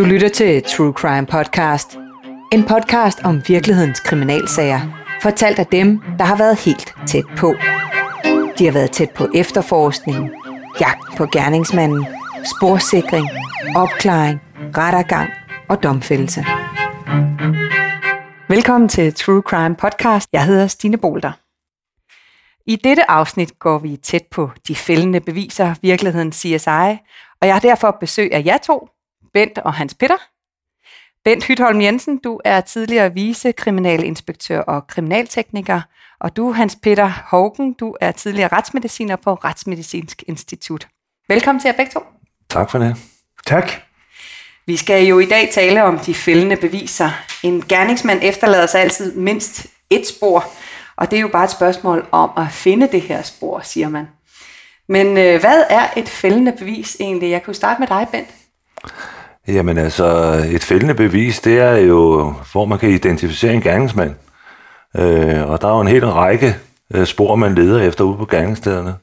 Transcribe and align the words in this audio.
Du 0.00 0.04
lytter 0.04 0.28
til 0.28 0.62
True 0.62 0.92
Crime 0.92 1.26
Podcast. 1.26 1.98
En 2.52 2.64
podcast 2.64 3.18
om 3.24 3.42
virkelighedens 3.48 4.00
kriminalsager. 4.00 4.80
Fortalt 5.22 5.58
af 5.58 5.66
dem, 5.66 6.00
der 6.18 6.24
har 6.24 6.36
været 6.36 6.60
helt 6.60 6.94
tæt 7.08 7.24
på. 7.36 7.54
De 8.58 8.64
har 8.64 8.72
været 8.72 8.90
tæt 8.90 9.10
på 9.10 9.28
efterforskningen, 9.34 10.30
jagt 10.80 11.16
på 11.16 11.26
gerningsmanden, 11.26 12.06
sporsikring, 12.44 13.26
opklaring, 13.76 14.40
rettergang 14.76 15.30
og 15.68 15.82
domfældelse. 15.82 16.44
Velkommen 18.48 18.88
til 18.88 19.14
True 19.14 19.42
Crime 19.42 19.76
Podcast. 19.76 20.28
Jeg 20.32 20.44
hedder 20.44 20.66
Stine 20.66 20.98
Bolter. 20.98 21.32
I 22.66 22.76
dette 22.76 23.10
afsnit 23.10 23.58
går 23.58 23.78
vi 23.78 23.96
tæt 23.96 24.24
på 24.30 24.50
de 24.68 24.74
fældende 24.74 25.20
beviser, 25.20 25.74
virkeligheden 25.82 26.32
CSI, 26.32 26.98
og 27.40 27.46
jeg 27.46 27.54
har 27.54 27.60
derfor 27.60 27.96
besøg 28.00 28.32
af 28.32 28.42
jer 28.46 28.58
to, 28.58 28.88
Bent 29.34 29.58
og 29.58 29.74
Hans 29.74 29.94
Peter. 29.94 30.16
Bent 31.24 31.44
Hytholm 31.44 31.80
Jensen, 31.80 32.18
du 32.18 32.40
er 32.44 32.60
tidligere 32.60 33.14
vicekriminalinspektør 33.14 34.60
og 34.60 34.86
kriminaltekniker, 34.86 35.80
og 36.20 36.36
du, 36.36 36.52
Hans 36.52 36.76
Peter 36.82 37.06
Hågen, 37.26 37.72
du 37.72 37.96
er 38.00 38.12
tidligere 38.12 38.48
retsmediciner 38.52 39.16
på 39.16 39.34
Retsmedicinsk 39.34 40.22
Institut. 40.26 40.88
Velkommen 41.28 41.60
til 41.60 41.68
jer 41.68 41.76
begge 41.76 41.92
to. 41.92 42.00
Tak 42.48 42.70
for 42.70 42.78
det. 42.78 42.96
Tak. 43.46 43.70
Vi 44.66 44.76
skal 44.76 45.04
jo 45.04 45.18
i 45.18 45.26
dag 45.26 45.50
tale 45.52 45.84
om 45.84 45.98
de 45.98 46.14
fældende 46.14 46.56
beviser. 46.56 47.10
En 47.42 47.64
gerningsmand 47.68 48.20
efterlader 48.22 48.66
sig 48.66 48.80
altid 48.80 49.16
mindst 49.16 49.66
et 49.90 50.06
spor, 50.06 50.44
og 50.96 51.10
det 51.10 51.16
er 51.16 51.20
jo 51.20 51.28
bare 51.28 51.44
et 51.44 51.50
spørgsmål 51.50 52.08
om 52.12 52.30
at 52.36 52.46
finde 52.50 52.88
det 52.92 53.00
her 53.00 53.22
spor, 53.22 53.60
siger 53.60 53.88
man. 53.88 54.08
Men 54.88 55.06
øh, 55.06 55.40
hvad 55.40 55.64
er 55.70 55.88
et 55.96 56.08
fældende 56.08 56.52
bevis 56.52 56.96
egentlig? 57.00 57.30
Jeg 57.30 57.42
kunne 57.42 57.54
starte 57.54 57.80
med 57.80 57.88
dig, 57.88 58.06
Bent. 58.12 58.28
Jamen 59.48 59.78
altså, 59.78 60.06
et 60.50 60.64
fældende 60.64 60.94
bevis, 60.94 61.40
det 61.40 61.58
er 61.58 61.76
jo, 61.76 62.34
hvor 62.52 62.64
man 62.64 62.78
kan 62.78 62.90
identificere 62.90 63.54
en 63.54 63.62
gerningsmand. 63.62 64.14
Øh, 64.96 65.50
og 65.50 65.60
der 65.60 65.68
er 65.68 65.74
jo 65.74 65.80
en 65.80 65.88
hel 65.88 66.06
række 66.06 66.56
øh, 66.94 67.06
spor, 67.06 67.36
man 67.36 67.54
leder 67.54 67.82
efter 67.82 68.04
ude 68.04 68.16
på 68.16 68.26
gerningsstederne. 68.26 68.94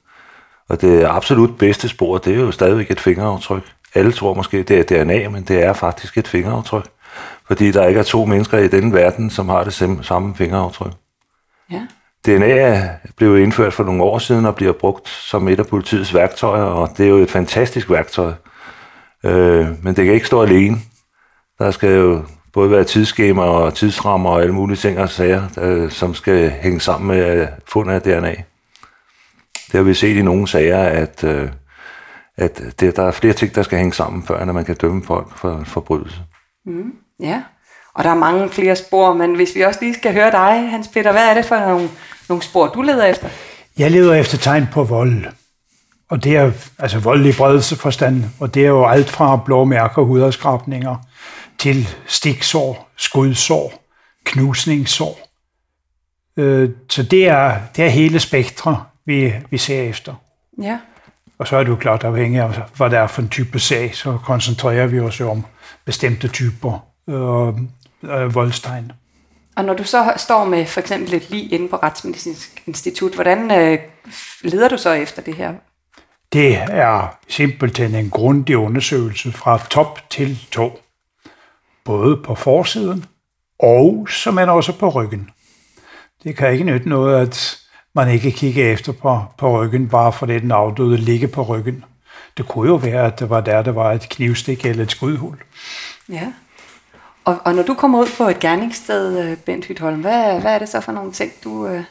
Og 0.70 0.82
det 0.82 1.06
absolut 1.06 1.58
bedste 1.58 1.90
spor, 1.90 2.18
det 2.18 2.34
er 2.34 2.40
jo 2.40 2.52
stadigvæk 2.52 2.92
et 2.92 3.00
fingeraftryk. 3.00 3.64
Alle 3.96 4.12
tror 4.12 4.34
måske, 4.34 4.64
det 4.64 4.92
er 4.92 5.04
DNA, 5.04 5.30
men 5.30 5.44
det 5.44 5.64
er 5.64 5.74
faktisk 5.74 6.18
et 6.18 6.28
fingeraftryk. 6.28 6.86
Fordi 7.48 7.72
der 7.72 7.88
ikke 7.88 8.00
er 8.00 8.04
to 8.04 8.26
mennesker 8.26 8.58
i 8.58 8.68
denne 8.68 8.94
verden, 8.94 9.30
som 9.30 9.50
har 9.50 9.64
det 9.64 9.74
samme 10.02 10.36
fingeraftryk. 10.36 10.92
Ja. 11.72 11.82
DNA 12.26 12.90
blev 13.16 13.38
indført 13.38 13.74
for 13.74 13.84
nogle 13.84 14.04
år 14.04 14.20
siden 14.20 14.46
og 14.46 14.56
bliver 14.56 14.74
brugt 14.74 15.10
som 15.10 15.48
et 15.48 15.60
af 15.60 15.68
politiets 15.68 16.14
værktøjer, 16.14 16.64
og 16.64 16.90
det 16.98 17.06
er 17.06 17.10
jo 17.10 17.18
et 17.18 17.32
fantastisk 17.32 17.90
værktøj. 17.90 18.34
Øh, 19.26 19.84
men 19.84 19.96
det 19.96 20.06
kan 20.06 20.14
ikke 20.14 20.28
stå 20.28 20.42
alene. 20.42 20.78
Der 21.60 21.72
skal 21.72 21.90
jo 21.90 22.24
både 22.54 22.72
være 22.72 22.84
tidsskema 22.84 23.42
og 23.42 23.74
tidsrammer 23.74 24.30
og 24.30 24.42
alle 24.42 24.54
mulige 24.54 24.78
ting 24.78 25.00
og 25.00 25.10
sager, 25.10 25.44
øh, 25.58 25.92
som 25.92 26.14
skal 26.14 26.50
hænge 26.50 26.82
sammen 26.82 27.08
med 27.08 27.48
fundet 27.68 27.94
af 27.94 28.02
DNA. 28.02 28.36
Det 29.68 29.74
har 29.74 29.82
vi 29.82 29.94
set 29.94 30.18
i 30.18 30.22
nogle 30.22 30.48
sager, 30.48 30.80
at, 30.80 31.24
øh, 31.24 31.50
at 32.38 32.62
det, 32.80 32.96
der 32.96 33.04
er 33.04 33.12
flere 33.12 33.34
ting, 33.34 33.56
der 33.56 33.64
skal 33.64 33.78
hænge 33.78 33.94
sammen, 33.94 34.24
før 34.24 34.46
man 34.46 34.66
kan 34.66 34.76
dømme 34.76 35.04
folk 35.04 35.38
for 35.38 35.62
forbrydelse. 35.66 36.18
Mm, 36.66 36.94
ja, 37.20 37.42
og 37.94 38.04
der 38.04 38.10
er 38.10 38.16
mange 38.16 38.50
flere 38.50 38.76
spor, 38.76 39.14
men 39.14 39.36
hvis 39.36 39.56
vi 39.56 39.62
også 39.62 39.80
lige 39.82 39.94
skal 39.94 40.14
høre 40.14 40.32
dig, 40.32 40.70
Hans 40.70 40.88
Peter, 40.88 41.12
hvad 41.12 41.30
er 41.30 41.34
det 41.34 41.46
for 41.46 41.60
nogle, 41.60 41.90
nogle 42.30 42.44
spor, 42.44 42.68
du 42.68 42.82
leder 42.82 43.06
efter? 43.06 43.30
Jeg 43.78 43.92
leder 43.92 44.14
efter 44.14 44.38
tegn 44.38 44.68
på 44.74 44.84
vold. 44.84 45.26
Og 46.10 46.24
det 46.24 46.36
er 46.36 46.52
altså 46.80 47.00
voldelig 47.00 47.36
bredelse 47.36 47.76
forstand, 47.76 48.24
og 48.40 48.54
det 48.54 48.64
er 48.64 48.68
jo 48.68 48.86
alt 48.86 49.10
fra 49.10 49.42
blå 49.46 49.64
mærker, 49.64 50.02
hudafskrabninger, 50.02 50.96
til 51.58 51.88
stiksår, 52.08 52.90
skudsår, 52.98 53.84
knusningssår. 54.26 55.20
Øh, 56.38 56.70
så 56.90 57.04
det 57.04 57.28
er, 57.28 57.60
det 57.76 57.86
er 57.86 57.90
hele 57.90 58.20
spektret, 58.20 58.78
vi, 59.06 59.34
vi 59.50 59.58
ser 59.58 59.82
efter. 59.82 60.14
Ja. 60.62 60.80
Og 61.40 61.48
så 61.48 61.58
er 61.58 61.64
det 61.64 61.70
jo 61.70 61.76
klart 61.76 62.04
afhængigt 62.04 62.44
af, 62.44 62.50
hvad 62.78 62.90
det 62.90 63.00
er 63.00 63.08
for 63.08 63.22
en 63.22 63.30
type 63.30 63.60
sag, 63.60 63.96
så 63.96 64.18
koncentrerer 64.26 64.88
vi 64.88 65.00
os 65.00 65.20
jo 65.20 65.32
om 65.32 65.46
bestemte 65.86 66.28
typer 66.28 66.86
øh, 67.10 67.48
øh, 68.12 68.36
voldstegn. 68.36 68.92
Og 69.56 69.66
når 69.66 69.74
du 69.74 69.84
så 69.84 70.14
står 70.18 70.46
med 70.46 70.66
for 70.66 70.80
eksempel 70.80 71.14
et 71.14 71.30
lig 71.30 71.54
inde 71.54 71.70
på 71.70 71.76
Retsmedicinsk 71.76 72.64
Institut, 72.66 73.14
hvordan 73.14 73.52
øh, 73.52 73.80
leder 74.42 74.70
du 74.70 74.78
så 74.78 74.92
efter 74.92 75.22
det 75.22 75.36
her? 75.36 75.54
Det 76.34 76.54
er 76.56 77.18
simpelthen 77.28 77.96
en 77.96 78.10
grundig 78.10 78.58
undersøgelse 78.58 79.32
fra 79.32 79.58
top 79.70 80.10
til 80.10 80.48
to. 80.52 80.80
Både 81.86 82.18
på 82.18 82.36
forsiden 82.36 83.06
og 83.60 84.08
så 84.10 84.32
man 84.32 84.50
også 84.50 84.78
på 84.78 84.90
ryggen. 84.90 85.30
Det 86.24 86.38
kan 86.38 86.52
ikke 86.52 86.64
nytte 86.64 86.90
noget, 86.90 87.22
at 87.22 87.58
man 87.94 88.10
ikke 88.10 88.32
kigger 88.32 88.74
efter 88.74 88.92
på, 88.92 89.24
på 89.38 89.62
ryggen, 89.62 89.90
bare 89.90 90.14
fordi 90.14 90.40
den 90.40 90.52
afdøde 90.52 90.98
ligger 90.98 91.28
på 91.28 91.42
ryggen. 91.42 91.86
Det 92.38 92.48
kunne 92.48 92.70
jo 92.70 92.76
være, 92.76 93.06
at 93.06 93.20
det 93.20 93.30
var 93.30 93.42
der, 93.42 93.62
der 93.62 93.72
var 93.72 93.92
et 93.92 94.10
knivstik 94.10 94.66
eller 94.66 94.84
et 94.84 94.92
skudhul. 94.92 95.38
Ja. 96.10 96.34
Og, 97.26 97.38
og 97.46 97.56
når 97.56 97.64
du 97.64 97.74
kommer 97.74 98.00
ud 98.00 98.08
på 98.18 98.24
et 98.24 98.40
gerningssted, 98.40 99.24
øh, 99.24 99.38
Bent 99.38 99.66
Hytholm, 99.66 100.02
hvad, 100.02 100.42
hvad 100.42 100.54
er 100.54 100.60
det 100.60 100.70
så 100.70 100.82
for 100.82 100.92
nogle 100.92 101.12
ting, 101.12 101.32
du, 101.44 101.68
øh, 101.68 101.84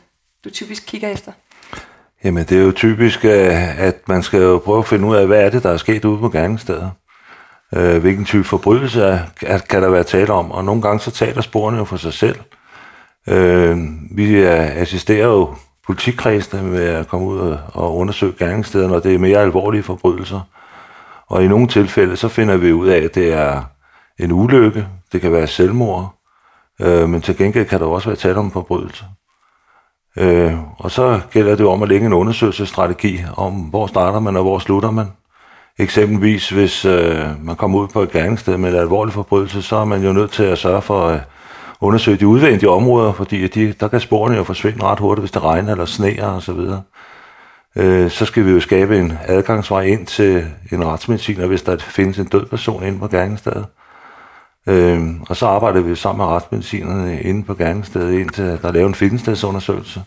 du 0.45 0.51
typisk 0.51 0.87
kigger 0.87 1.09
efter? 1.09 1.33
Jamen, 2.25 2.45
det 2.45 2.59
er 2.59 2.63
jo 2.63 2.73
typisk, 2.73 3.25
øh, 3.25 3.81
at 3.81 4.09
man 4.09 4.23
skal 4.23 4.41
jo 4.41 4.59
prøve 4.59 4.79
at 4.79 4.87
finde 4.87 5.09
ud 5.09 5.17
af, 5.17 5.27
hvad 5.27 5.41
er 5.43 5.51
det, 5.51 5.63
der 5.63 5.71
er 5.71 5.77
sket 5.77 6.05
ude 6.05 6.19
på 6.19 6.29
gerningsstedet. 6.29 6.91
Øh, 7.77 8.01
hvilken 8.01 8.25
type 8.25 8.45
forbrydelse 8.45 9.21
kan 9.69 9.83
der 9.83 9.89
være 9.89 10.05
tale 10.05 10.33
om, 10.33 10.51
og 10.51 10.65
nogle 10.65 10.83
gange 10.83 11.01
så 11.01 11.11
taler 11.11 11.43
sporene 11.43 11.79
jo 11.79 11.85
for 11.85 11.97
sig 11.97 12.13
selv. 12.13 12.37
Øh, 13.29 13.79
vi 14.11 14.43
assisterer 14.45 15.27
jo 15.27 15.55
politikredsene 15.87 16.63
med 16.63 16.85
at 16.85 17.09
komme 17.09 17.27
ud 17.27 17.57
og 17.75 17.97
undersøge 17.97 18.35
gerningsstederne, 18.39 18.93
når 18.93 19.01
det 19.01 19.15
er 19.15 19.19
mere 19.19 19.39
alvorlige 19.39 19.83
forbrydelser. 19.83 20.41
Og 21.27 21.45
i 21.45 21.49
nogle 21.49 21.69
tilfælde, 21.69 22.17
så 22.17 22.29
finder 22.29 22.57
vi 22.57 22.73
ud 22.73 22.89
af, 22.89 22.99
at 22.99 23.15
det 23.15 23.33
er 23.33 23.63
en 24.19 24.33
ulykke, 24.33 24.87
det 25.13 25.21
kan 25.21 25.33
være 25.33 25.47
selvmord, 25.47 26.15
øh, 26.81 27.09
men 27.09 27.21
til 27.21 27.37
gengæld 27.37 27.67
kan 27.67 27.81
der 27.81 27.87
også 27.87 28.09
være 28.09 28.17
tale 28.17 28.39
om 28.39 28.51
forbrydelse. 28.51 29.05
Øh, 30.17 30.53
og 30.79 30.91
så 30.91 31.21
gælder 31.31 31.51
det 31.51 31.61
jo 31.61 31.71
om 31.71 31.83
at 31.83 31.89
lægge 31.89 32.07
en 32.07 32.13
undersøgelsesstrategi 32.13 33.21
om, 33.37 33.53
hvor 33.53 33.87
starter 33.87 34.21
man 34.21 34.37
og 34.37 34.43
hvor 34.43 34.59
slutter 34.59 34.91
man. 34.91 35.07
Eksempelvis, 35.79 36.51
hvis 36.51 36.85
øh, 36.85 37.45
man 37.45 37.57
kommer 37.57 37.79
ud 37.79 37.89
på 37.89 38.03
et 38.03 38.11
gerningssted 38.11 38.57
med 38.57 38.71
en 38.71 38.81
alvorlig 38.81 39.15
forbrydelse, 39.15 39.63
så 39.63 39.77
er 39.77 39.85
man 39.85 40.03
jo 40.03 40.13
nødt 40.13 40.31
til 40.31 40.43
at 40.43 40.59
sørge 40.59 40.83
for 40.83 41.07
at 41.07 41.15
øh, 41.15 41.21
undersøge 41.81 42.17
de 42.17 42.27
udvendige 42.27 42.71
områder, 42.71 43.13
fordi 43.13 43.49
de, 43.49 43.73
der 43.81 43.89
kan 43.89 44.01
sporene 44.01 44.37
jo 44.37 44.45
forsvinde 44.45 44.85
ret 44.85 44.99
hurtigt, 44.99 45.23
hvis 45.23 45.31
det 45.31 45.43
regner 45.43 45.73
eller 45.73 45.85
sneer 45.85 46.27
og 46.27 46.43
så 46.43 46.53
videre. 46.53 46.83
Øh, 47.77 48.11
så 48.11 48.25
skal 48.25 48.47
vi 48.47 48.51
jo 48.51 48.61
skabe 48.61 48.99
en 48.99 49.19
adgangsvej 49.27 49.83
ind 49.83 50.07
til 50.07 50.45
en 50.73 50.87
retsmediciner, 50.87 51.47
hvis 51.47 51.63
der 51.63 51.77
findes 51.79 52.19
en 52.19 52.27
død 52.27 52.47
person 52.47 52.85
inde 52.85 52.99
på 52.99 53.09
gerningsstedet. 53.09 53.67
Øhm, 54.67 55.23
og 55.29 55.37
så 55.37 55.47
arbejder 55.47 55.81
vi 55.81 55.95
sammen 55.95 56.27
med 56.27 56.35
retsmedicinerne 56.35 57.23
inde 57.23 57.45
på 57.45 57.55
gerningsstedet, 57.55 58.13
indtil 58.13 58.59
der 58.63 58.73
laver 58.73 58.89
en 58.89 58.95
findestedsundersøgelse. 58.95 60.03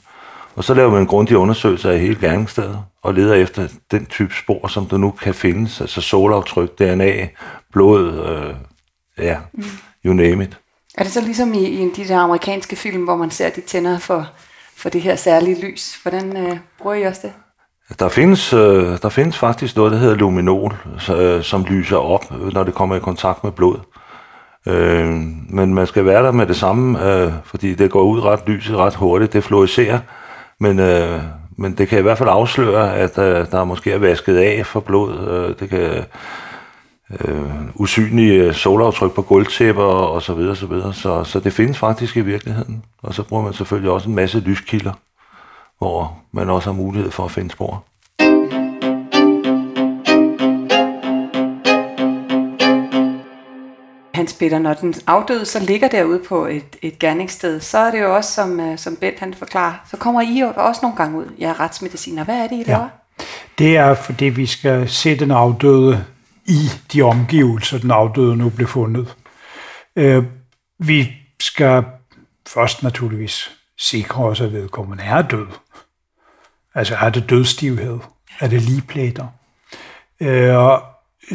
Og 0.56 0.64
så 0.64 0.74
laver 0.74 0.90
vi 0.90 0.97
en 0.97 1.08
grundig 1.08 1.38
undersøgelse 1.38 1.92
af 1.92 2.00
hele 2.00 2.18
gerningsstedet, 2.22 2.80
og 3.03 3.14
leder 3.14 3.36
efter 3.36 3.68
den 3.92 4.06
type 4.06 4.34
spor, 4.34 4.68
som 4.68 4.86
der 4.86 4.97
nu 4.97 5.12
kan 5.12 5.34
findes, 5.34 5.81
altså 5.81 6.02
solaftryk, 6.02 6.80
DNA, 6.80 7.28
blod, 7.74 8.14
øh, 8.14 8.53
ja, 9.25 9.38
mm. 9.53 9.64
you 10.06 10.14
name 10.14 10.44
it. 10.44 10.58
Er 10.97 11.03
det 11.03 11.12
så 11.12 11.22
ligesom 11.22 11.53
i, 11.53 11.68
i 11.68 11.91
de 11.96 12.08
der 12.08 12.18
amerikanske 12.18 12.76
film, 12.76 13.03
hvor 13.03 13.16
man 13.16 13.31
ser, 13.31 13.50
de 13.50 13.62
tænder 13.62 14.00
for, 14.00 14.28
for 14.76 14.90
det 14.90 15.02
her 15.02 15.16
særlige 15.16 15.62
lys? 15.62 16.00
Hvordan 16.03 16.38
øh, 16.38 16.58
bruger 16.81 16.96
I 16.96 17.03
også 17.03 17.22
det? 17.24 17.34
Der 18.00 18.09
findes, 18.09 18.53
øh, 18.53 19.02
der 19.02 19.09
findes 19.09 19.38
faktisk 19.38 19.76
noget, 19.76 19.91
der 19.91 19.97
hedder 19.97 20.16
luminol, 20.16 20.76
øh, 21.16 21.44
som 21.44 21.64
lyser 21.64 21.97
op, 21.97 22.52
når 22.53 22.64
det 22.64 22.74
kommer 22.74 22.96
i 22.96 23.00
kontakt 23.00 23.44
med 23.44 23.52
blod. 23.52 23.79
Øh, 24.67 25.09
men 25.50 25.73
man 25.73 25.88
skal 25.88 26.06
være 26.06 26.23
der 26.23 26.32
med 26.32 26.47
det 26.47 26.56
samme, 26.56 27.14
øh, 27.14 27.32
fordi 27.44 27.76
det 27.76 27.91
går 27.91 28.03
ud 28.03 28.22
ret 28.22 28.47
lyset 28.47 28.78
ret 28.78 28.96
hurtigt, 28.96 29.34
det 29.34 29.44
fluorescerer, 29.44 30.00
men, 30.59 30.79
øh, 30.79 31.22
men 31.58 31.78
det 31.78 31.88
kan 31.88 32.00
i 32.00 32.02
hvert 32.02 32.17
fald 32.17 32.29
afsløre, 32.29 32.96
at 32.96 33.17
øh, 33.17 33.52
der 33.52 33.64
måske 33.64 33.91
er 33.91 33.97
vasket 33.97 34.38
af 34.38 34.66
for 34.66 34.79
blod. 34.79 35.28
Øh, 35.28 35.59
det 35.59 35.70
kan 35.70 36.03
øh, 37.20 37.52
usynlige 37.76 38.53
solaftryk 38.53 39.11
på 39.11 39.22
gulvtæpper 39.22 39.84
og 39.84 40.22
så 40.22 40.34
videre, 40.34 40.56
så 40.56 40.66
videre. 40.66 40.94
Så, 40.94 41.23
så 41.23 41.40
det 41.40 41.53
findes 41.53 41.78
faktisk 41.78 42.17
i 42.17 42.22
virkeligheden. 42.22 42.84
Og 43.03 43.14
så 43.14 43.23
bruger 43.23 43.44
man 43.44 43.53
selvfølgelig 43.53 43.91
også 43.91 44.09
en 44.09 44.16
masse 44.16 44.40
lyskilder, 44.40 44.94
hvor 45.78 46.17
man 46.32 46.50
også 46.50 46.72
har 46.72 46.78
mulighed 46.78 47.11
for 47.11 47.26
at 47.26 47.32
finde 47.32 47.52
spor. 47.52 47.84
Hans 54.20 54.34
Peter, 54.34 54.60
når 54.60 54.74
den 54.74 54.94
afdøde 55.08 55.46
så 55.46 55.60
ligger 55.60 55.88
derude 55.88 56.24
på 56.28 56.46
et, 56.46 56.76
et 56.82 57.00
gerningssted, 57.00 57.60
så 57.60 57.78
er 57.78 57.92
det 57.92 58.02
jo 58.02 58.16
også, 58.16 58.32
som, 58.32 58.60
øh, 58.60 58.78
som 58.78 58.96
Bent 58.96 59.20
han 59.20 59.34
forklarer, 59.34 59.74
så 59.92 59.98
kommer 59.98 60.22
I 60.22 60.40
jo 60.40 60.54
også 60.56 60.80
nogle 60.82 60.98
gange 60.98 61.18
ud. 61.18 61.26
Jeg 61.38 61.50
er 61.50 61.60
retsmediciner. 61.60 62.24
Hvad 62.24 62.36
er 62.36 62.48
det, 62.48 62.60
I 62.60 62.64
laver? 62.64 62.82
Ja. 63.20 63.26
Det 63.58 63.78
er, 63.78 63.94
fordi 63.94 64.26
vi 64.26 64.46
skal 64.46 64.90
se 64.90 65.20
den 65.20 65.32
afdøde 65.32 66.06
i 66.46 66.70
de 66.94 67.02
omgivelser, 67.02 67.78
den 67.78 67.92
afdøde 67.92 68.38
nu 68.38 68.50
blev 68.50 68.68
fundet. 68.68 69.16
Øh, 69.96 70.24
vi 70.80 71.12
skal 71.40 71.84
først 72.48 72.84
naturligvis 72.84 73.52
sikre 73.78 74.24
os, 74.24 74.42
at 74.42 74.54
vedkommende 74.54 75.04
er 75.04 75.22
død. 75.22 75.48
Altså 76.76 76.96
er 76.96 77.10
det 77.10 77.30
dødstivhed? 77.30 78.00
Er 78.40 78.48
det 78.48 78.62
ligeplæter? 78.62 79.28
Øh, 80.20 80.80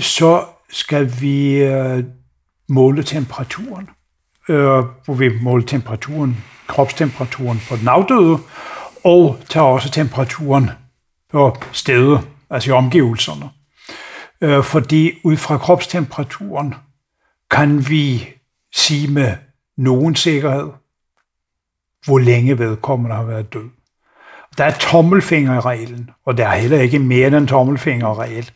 så 0.01 0.45
skal 0.71 1.21
vi 1.21 1.55
øh, 1.55 2.05
måle 2.69 3.03
temperaturen. 3.03 3.91
Øh, 4.49 4.85
hvor 5.05 5.15
vi 5.15 5.31
måler 5.43 5.67
temperaturen, 5.67 6.45
kropstemperaturen 6.67 7.61
på 7.69 7.77
den 7.77 7.89
afdøde, 7.89 8.39
og 9.05 9.39
tager 9.49 9.67
også 9.67 9.91
temperaturen 9.91 10.71
på 11.33 11.57
stedet, 11.73 12.21
altså 12.51 12.71
i 12.71 12.73
omgivelserne. 12.73 13.51
Øh, 14.41 14.65
fordi 14.65 15.13
ud 15.25 15.37
fra 15.37 15.59
kropstemperaturen 15.59 16.75
kan 17.51 17.89
vi 17.89 18.29
sige 18.75 19.09
med 19.09 19.33
nogen 19.77 20.17
sikkerhed, 20.17 20.71
hvor 22.05 22.19
længe 22.19 22.59
vedkommende 22.59 23.17
har 23.17 23.25
været 23.25 23.53
død. 23.53 23.69
Der 24.59 24.65
er 24.65 24.71
tommelfingerreglen, 24.71 26.11
og 26.27 26.37
der 26.37 26.49
er 26.49 26.57
heller 26.57 26.81
ikke 26.81 26.99
mere 26.99 27.27
end 27.27 27.37
en 27.37 27.47
tommelfingerregel. 27.47 28.51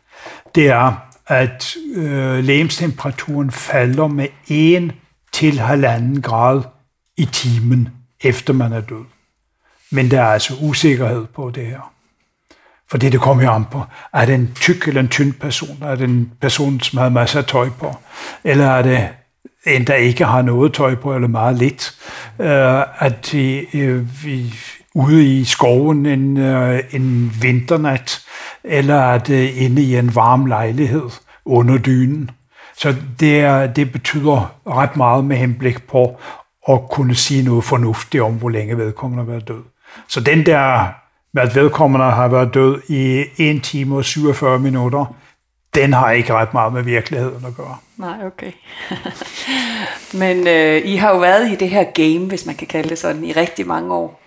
Det 0.55 0.69
er, 0.69 1.08
at 1.29 1.77
øh, 1.95 2.45
lægemstemperaturen 2.45 3.51
falder 3.51 4.07
med 4.07 4.27
1 4.49 4.93
til 5.33 5.59
1,5 5.59 6.21
grad 6.21 6.63
i 7.17 7.25
timen, 7.25 7.89
efter 8.21 8.53
man 8.53 8.73
er 8.73 8.81
død. 8.81 9.05
Men 9.91 10.11
der 10.11 10.21
er 10.21 10.27
altså 10.27 10.55
usikkerhed 10.61 11.27
på 11.27 11.51
det 11.51 11.67
her. 11.67 11.93
For 12.91 12.99
det 12.99 13.21
kommer 13.21 13.43
jo 13.45 13.51
an 13.51 13.65
på, 13.65 13.83
er 14.13 14.27
det 14.27 14.35
en 14.35 14.53
tyk 14.55 14.89
eller 14.89 15.01
en 15.01 15.09
tynd 15.09 15.33
person? 15.33 15.79
Er 15.83 15.95
det 15.95 16.05
en 16.05 16.33
person, 16.41 16.81
som 16.81 16.99
har 16.99 17.09
masser 17.09 17.39
af 17.39 17.45
tøj 17.45 17.69
på? 17.79 17.97
Eller 18.45 18.67
er 18.67 18.83
det 18.83 19.09
en, 19.67 19.87
der 19.87 19.95
ikke 19.95 20.25
har 20.25 20.43
noget 20.43 20.75
tøj 20.75 20.95
på, 20.95 21.15
eller 21.15 21.29
meget 21.29 21.59
lidt? 21.59 21.95
Uh, 22.39 23.05
at 23.05 23.35
uh, 23.75 24.25
vi 24.25 24.55
ude 24.95 25.39
i 25.39 25.45
skoven 25.45 26.07
en, 26.07 26.37
øh, 26.37 26.81
en 26.93 27.33
vinternat, 27.43 28.21
eller 28.65 28.95
er 28.95 29.19
det 29.19 29.51
inde 29.51 29.83
i 29.83 29.97
en 29.97 30.15
varm 30.15 30.47
lejlighed 30.47 31.11
under 31.45 31.79
dynen? 31.79 32.31
Så 32.77 32.95
det, 33.21 33.41
er, 33.41 33.67
det 33.67 33.93
betyder 33.93 34.55
ret 34.67 34.97
meget 34.97 35.25
med 35.25 35.37
henblik 35.37 35.87
på 35.87 36.21
at 36.69 36.81
kunne 36.91 37.15
sige 37.15 37.45
noget 37.45 37.65
fornuftigt 37.65 38.23
om, 38.23 38.33
hvor 38.33 38.49
længe 38.49 38.77
vedkommende 38.77 39.25
har 39.25 39.31
været 39.31 39.49
død. 39.49 39.63
Så 40.09 40.21
den 40.21 40.47
der 40.47 40.89
at 41.37 41.55
vedkommende 41.55 42.07
har 42.07 42.29
været 42.29 42.55
død 42.55 42.81
i 42.89 43.25
1 43.39 43.63
time 43.63 43.97
og 43.97 44.05
47 44.05 44.59
minutter, 44.59 45.15
den 45.75 45.93
har 45.93 46.11
ikke 46.11 46.35
ret 46.35 46.55
meget 46.55 46.73
med 46.73 46.83
virkeligheden 46.83 47.45
at 47.47 47.57
gøre. 47.57 47.77
Nej, 47.97 48.27
okay. 48.27 48.53
Men 50.23 50.47
øh, 50.49 50.83
I 50.85 50.97
har 50.97 51.11
jo 51.11 51.19
været 51.19 51.51
i 51.51 51.55
det 51.55 51.71
her 51.71 51.85
game, 51.85 52.27
hvis 52.27 52.47
man 52.47 52.55
kan 52.55 52.67
kalde 52.67 52.89
det 52.89 52.99
sådan, 52.99 53.25
i 53.25 53.33
rigtig 53.33 53.67
mange 53.67 53.95
år. 53.95 54.23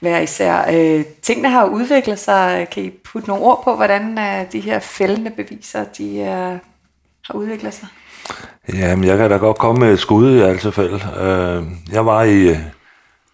Hver 0.00 0.18
især. 0.18 0.64
Øh, 0.72 1.04
tingene 1.22 1.50
har 1.50 1.66
jo 1.66 1.72
udviklet 1.72 2.18
sig. 2.18 2.68
Kan 2.72 2.82
I 2.82 2.90
putte 2.90 3.28
nogle 3.28 3.44
ord 3.44 3.64
på, 3.64 3.76
hvordan 3.76 4.18
øh, 4.18 4.52
de 4.52 4.60
her 4.60 4.78
fældende 4.78 5.30
beviser, 5.30 5.84
de 5.98 6.18
øh, 6.18 6.58
har 7.24 7.34
udviklet 7.34 7.74
sig? 7.74 7.88
Jamen, 8.74 9.04
jeg 9.04 9.18
kan 9.18 9.30
da 9.30 9.36
godt 9.36 9.58
komme 9.58 9.80
med 9.80 9.92
et 9.92 9.98
skud 9.98 10.36
i 10.36 10.40
altså 10.40 10.70
fald. 10.70 10.94
Øh, 10.94 11.64
jeg 11.92 12.06
var 12.06 12.22
i 12.22 12.48
øh, 12.48 12.58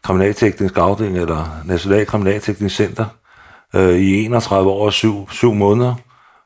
kriminalteknisk 0.02 0.78
afdeling, 0.78 1.18
eller 1.18 1.62
National 1.64 2.06
Kriminalteknisk 2.06 2.76
Center, 2.76 3.04
øh, 3.74 3.98
i 3.98 4.24
31 4.24 4.70
år 4.70 4.86
og 4.86 4.92
7, 4.92 5.30
7 5.30 5.54
måneder, 5.54 5.94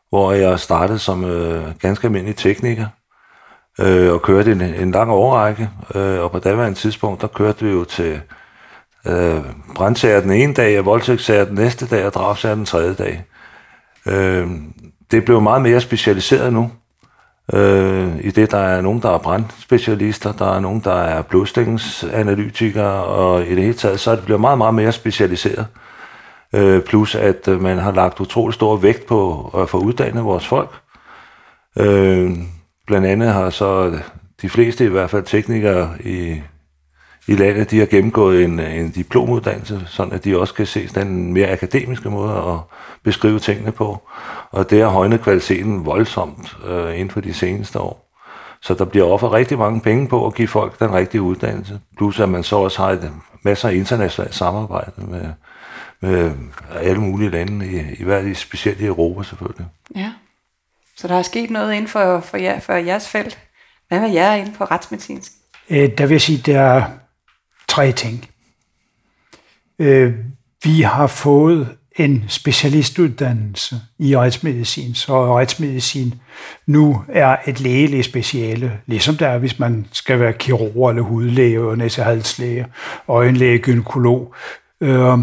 hvor 0.09 0.33
jeg 0.33 0.61
startede 0.61 0.99
som 0.99 1.25
øh, 1.25 1.65
ganske 1.81 2.07
almindelig 2.07 2.37
tekniker 2.37 2.87
øh, 3.81 4.13
og 4.13 4.23
kørte 4.23 4.53
en, 4.53 4.61
en 4.61 4.91
lang 4.91 5.11
overrække. 5.11 5.71
Øh, 5.95 6.21
og 6.21 6.31
på 6.31 6.39
daværende 6.39 6.79
tidspunkt, 6.79 7.21
der 7.21 7.27
kørte 7.27 7.65
vi 7.65 7.71
jo 7.71 7.85
til 7.85 8.21
øh, 9.07 9.45
brandsager 9.75 10.21
den 10.21 10.31
ene 10.31 10.55
dag, 10.55 10.79
og 10.79 10.85
voldtægtssager 10.85 11.45
den 11.45 11.55
næste 11.55 11.87
dag, 11.87 12.07
og 12.07 12.13
drabsager 12.13 12.55
den 12.55 12.65
tredje 12.65 12.95
dag. 12.95 13.25
Øh, 14.07 14.47
det 15.11 15.25
blev 15.25 15.41
meget 15.41 15.63
mere 15.63 15.81
specialiseret 15.81 16.53
nu. 16.53 16.71
Øh, 17.53 18.17
I 18.21 18.31
det, 18.31 18.51
der 18.51 18.59
er 18.59 18.81
nogen, 18.81 19.03
der 19.03 19.11
er 19.11 19.19
brandspecialister, 19.19 20.33
der 20.33 20.57
er 20.57 20.61
nogen, 20.61 20.81
der 20.81 20.95
er 20.95 21.23
blodstængsanalytikere, 21.23 23.05
og 23.05 23.47
i 23.47 23.55
det 23.55 23.63
hele 23.63 23.75
taget, 23.75 24.01
så 24.01 24.11
er 24.11 24.17
det 24.17 24.25
blevet 24.25 24.41
meget, 24.41 24.59
meget 24.59 24.75
mere 24.75 24.93
specialiseret. 24.93 25.67
Øh, 26.53 26.83
plus 26.83 27.15
at 27.15 27.49
øh, 27.49 27.63
man 27.63 27.79
har 27.79 27.93
lagt 27.93 28.21
utrolig 28.21 28.55
stor 28.55 28.77
vægt 28.77 29.07
på 29.07 29.51
at 29.59 29.69
få 29.69 29.79
uddannet 29.79 30.25
vores 30.25 30.47
folk. 30.47 30.71
Øh, 31.79 32.31
blandt 32.87 33.07
andet 33.07 33.33
har 33.33 33.51
så 33.51 33.99
de 34.43 34.49
fleste, 34.49 34.85
i 34.85 34.89
hvert 34.89 35.11
fald 35.11 35.23
teknikere 35.23 35.91
i, 36.01 36.41
i 37.27 37.35
landet, 37.35 37.71
de 37.71 37.79
har 37.79 37.87
gennemgået 37.87 38.45
en, 38.45 38.61
en 38.61 38.91
diplomuddannelse, 38.91 39.83
sådan 39.87 40.13
at 40.13 40.25
de 40.25 40.41
også 40.41 40.55
kan 40.55 40.67
se 40.67 40.89
den 40.95 41.33
mere 41.33 41.49
akademiske 41.49 42.11
måde 42.11 42.37
at 42.37 42.59
beskrive 43.03 43.39
tingene 43.39 43.73
på. 43.73 44.03
Og 44.51 44.71
det 44.71 44.81
har 44.81 44.89
højnet 44.89 45.21
kvaliteten 45.21 45.87
voldsomt 45.87 46.57
øh, 46.67 46.95
inden 46.95 47.11
for 47.11 47.21
de 47.21 47.35
seneste 47.35 47.81
år. 47.81 48.13
Så 48.61 48.75
der 48.75 48.85
bliver 48.85 49.07
offeret 49.07 49.33
rigtig 49.33 49.59
mange 49.59 49.81
penge 49.81 50.09
på 50.09 50.27
at 50.27 50.35
give 50.35 50.49
folk 50.49 50.81
den 50.81 50.93
rigtige 50.93 51.23
uddannelse. 51.23 51.81
Plus 51.97 52.21
at 52.21 52.29
man 52.29 52.43
så 52.43 52.57
også 52.57 52.83
har 52.83 52.91
et 52.91 53.13
masser 53.43 53.69
af 53.69 53.75
internationalt 53.75 54.35
samarbejde 54.35 54.93
med, 54.97 55.31
med 56.01 56.33
alle 56.75 57.01
mulige 57.01 57.31
lande, 57.31 57.67
i, 57.67 58.01
i 58.01 58.05
hvert 58.05 58.37
specielt 58.37 58.81
i 58.81 58.87
Europa 58.87 59.23
selvfølgelig. 59.23 59.67
Ja, 59.97 60.13
så 60.97 61.09
der 61.09 61.15
er 61.15 61.23
sket 61.23 61.51
noget 61.51 61.73
inden 61.73 61.89
for, 61.89 62.21
for, 62.21 62.37
jer, 62.37 62.61
for 62.61 62.73
jeres 62.73 63.09
felt. 63.09 63.39
Hvad 63.89 64.01
med 64.01 64.11
jer 64.11 64.35
inden 64.35 64.55
på 64.55 64.65
retsmedicinsk? 64.65 65.33
Øh, 65.71 65.99
der 65.99 66.07
vil 66.07 66.15
jeg 66.15 66.21
sige, 66.21 66.53
der 66.53 66.61
er 66.61 66.85
tre 67.77 67.93
ting. 67.93 68.29
Øh, 69.79 70.15
vi 70.65 70.81
har 70.81 71.07
fået 71.07 71.69
en 71.97 72.25
specialistuddannelse 72.29 73.77
i 73.99 74.17
retsmedicin, 74.17 74.95
så 74.95 75.39
retsmedicin 75.39 76.15
nu 76.67 77.03
er 77.09 77.37
et 77.47 77.61
lægeligt 77.61 78.05
speciale, 78.05 78.81
ligesom 78.87 79.17
der 79.17 79.29
er, 79.29 79.39
hvis 79.39 79.59
man 79.59 79.87
skal 79.93 80.21
være 80.21 80.33
kirurg 80.33 80.91
eller 80.91 81.03
hudlæge, 81.03 81.77
næsehalslæge, 81.77 82.67
øjenlæge, 83.09 83.59
gynekolog. 83.59 84.35
Øh, 84.81 85.19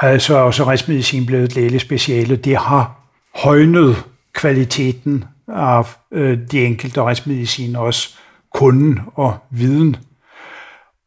altså 0.00 0.36
også 0.36 0.64
retsmedicin 0.64 1.26
blevet 1.26 1.44
et 1.44 1.54
lægeligt 1.54 1.82
speciale. 1.82 2.36
Det 2.36 2.56
har 2.56 3.00
højnet 3.34 4.04
kvaliteten 4.32 5.24
af 5.48 5.96
øh, 6.12 6.38
de 6.50 6.64
enkelte 6.64 7.02
retsmedicin, 7.02 7.76
også 7.76 8.16
kunden 8.54 9.00
og 9.14 9.36
viden. 9.50 9.96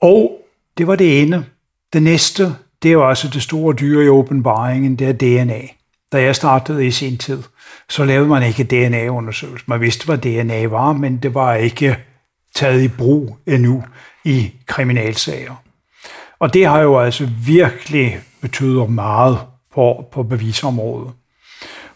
Og 0.01 0.42
det 0.77 0.87
var 0.87 0.95
det 0.95 1.21
ene. 1.21 1.45
Det 1.93 2.03
næste, 2.03 2.55
det 2.83 2.89
er 2.89 2.93
jo 2.93 3.09
også 3.09 3.27
det 3.27 3.41
store 3.41 3.75
dyre 3.75 4.05
i 4.05 4.09
åbenbaringen, 4.09 4.95
det 4.95 5.07
er 5.09 5.13
DNA. 5.43 5.61
Da 6.11 6.21
jeg 6.21 6.35
startede 6.35 6.87
i 6.87 6.91
sin 6.91 7.17
tid, 7.17 7.43
så 7.89 8.05
lavede 8.05 8.27
man 8.27 8.43
ikke 8.43 8.63
DNA-undersøgelser. 8.63 9.65
Man 9.67 9.81
vidste, 9.81 10.05
hvad 10.05 10.17
DNA 10.17 10.67
var, 10.67 10.93
men 10.93 11.17
det 11.17 11.33
var 11.33 11.55
ikke 11.55 11.97
taget 12.55 12.83
i 12.83 12.87
brug 12.87 13.37
endnu 13.47 13.83
i 14.25 14.51
kriminalsager. 14.65 15.55
Og 16.39 16.53
det 16.53 16.65
har 16.65 16.79
jo 16.79 16.99
altså 16.99 17.29
virkelig 17.45 18.19
betydet 18.41 18.89
meget 18.89 19.37
på, 19.73 20.05
på 20.11 20.23
bevisområdet. 20.23 21.11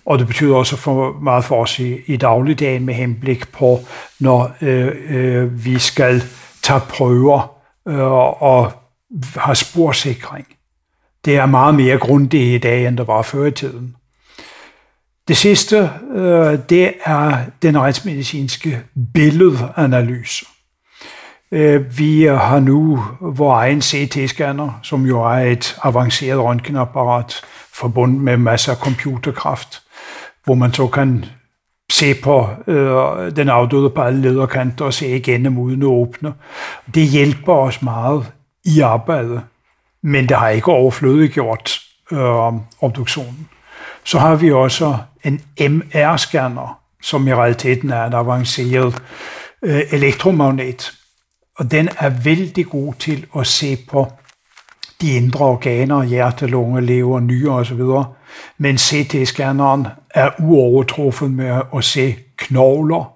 Og 0.05 0.19
det 0.19 0.27
betyder 0.27 0.55
også 0.55 0.77
for 0.77 1.19
meget 1.22 1.46
for 1.46 1.62
os 1.62 1.79
i, 1.79 1.98
i 2.05 2.17
dagligdagen 2.17 2.86
med 2.86 2.93
henblik 2.93 3.51
på, 3.51 3.79
når 4.19 4.55
øh, 4.62 4.91
øh, 5.10 5.65
vi 5.65 5.79
skal 5.79 6.24
tage 6.63 6.79
prøver 6.79 7.57
øh, 7.88 8.41
og 8.41 8.72
har 9.36 9.53
sporsikring. 9.53 10.48
Det 11.25 11.36
er 11.36 11.46
meget 11.46 11.75
mere 11.75 11.98
grundigt 11.98 12.56
i 12.56 12.58
dag, 12.58 12.88
end 12.88 12.98
der 12.98 13.03
var 13.03 13.22
før 13.22 13.46
i 13.46 13.51
tiden. 13.51 13.96
Det 15.27 15.38
sidste, 15.38 15.89
øh, 16.15 16.60
det 16.70 16.94
er 17.06 17.38
den 17.62 17.79
retsmedicinske 17.79 18.82
billedanalyse. 19.13 20.46
Øh, 21.51 21.98
vi 21.98 22.24
har 22.24 22.60
nu 22.60 23.03
vores 23.22 23.58
egen 23.58 23.82
CT-scanner, 23.82 24.79
som 24.84 25.06
jo 25.06 25.24
er 25.24 25.38
et 25.38 25.77
avanceret 25.84 26.39
røntgenapparat 26.39 27.41
forbundet 27.74 28.22
med 28.22 28.38
masser 28.38 28.72
af 28.72 28.77
computerkraft, 28.77 29.82
hvor 30.44 30.56
man 30.56 30.74
så 30.74 30.88
kan 30.88 31.25
se 31.91 32.13
på 32.13 32.50
øh, 32.67 33.36
den 33.36 33.50
afdøde 33.50 33.89
på 33.89 34.01
alle 34.01 34.22
lederkanter 34.22 34.86
og 34.86 34.94
se 34.94 35.15
igennem 35.15 35.58
uden 35.58 35.82
at 35.82 35.88
åbne. 35.88 36.34
Det 36.94 37.08
hjælper 37.08 37.53
os 37.53 37.82
meget 37.82 38.32
i 38.65 38.82
arbejdet, 38.82 39.41
men 40.03 40.29
det 40.29 40.38
har 40.38 40.50
ikke 40.50 40.72
overflødiggjort 40.72 41.79
øh, 42.12 42.53
obduktionen. 42.82 43.50
Så 44.03 44.20
har 44.20 44.36
vi 44.36 44.51
også 44.51 44.98
en 45.24 45.41
MR-scanner, 45.60 46.79
som 47.01 47.27
i 47.27 47.34
realiteten 47.34 47.89
er 47.89 48.06
en 48.06 48.13
avanceret 48.13 49.03
øh, 49.62 49.82
elektromagnet. 49.91 50.94
Og 51.58 51.72
den 51.72 51.89
er 52.00 52.10
vældig 52.10 52.65
god 52.65 52.94
til 52.94 53.25
at 53.39 53.48
se 53.48 53.77
på 53.89 54.12
de 55.01 55.16
indre 55.16 55.46
organer, 55.46 56.04
hjerte, 56.04 56.48
lunge, 56.48 56.82
lever, 56.82 57.20
nyre 57.20 57.54
osv. 57.54 57.82
Men 58.58 58.77
CT-scanneren 58.77 59.88
er 60.10 60.30
uovertruffet 60.39 61.32
med 61.32 61.62
at 61.75 61.84
se 61.84 62.16
knogler 62.38 63.13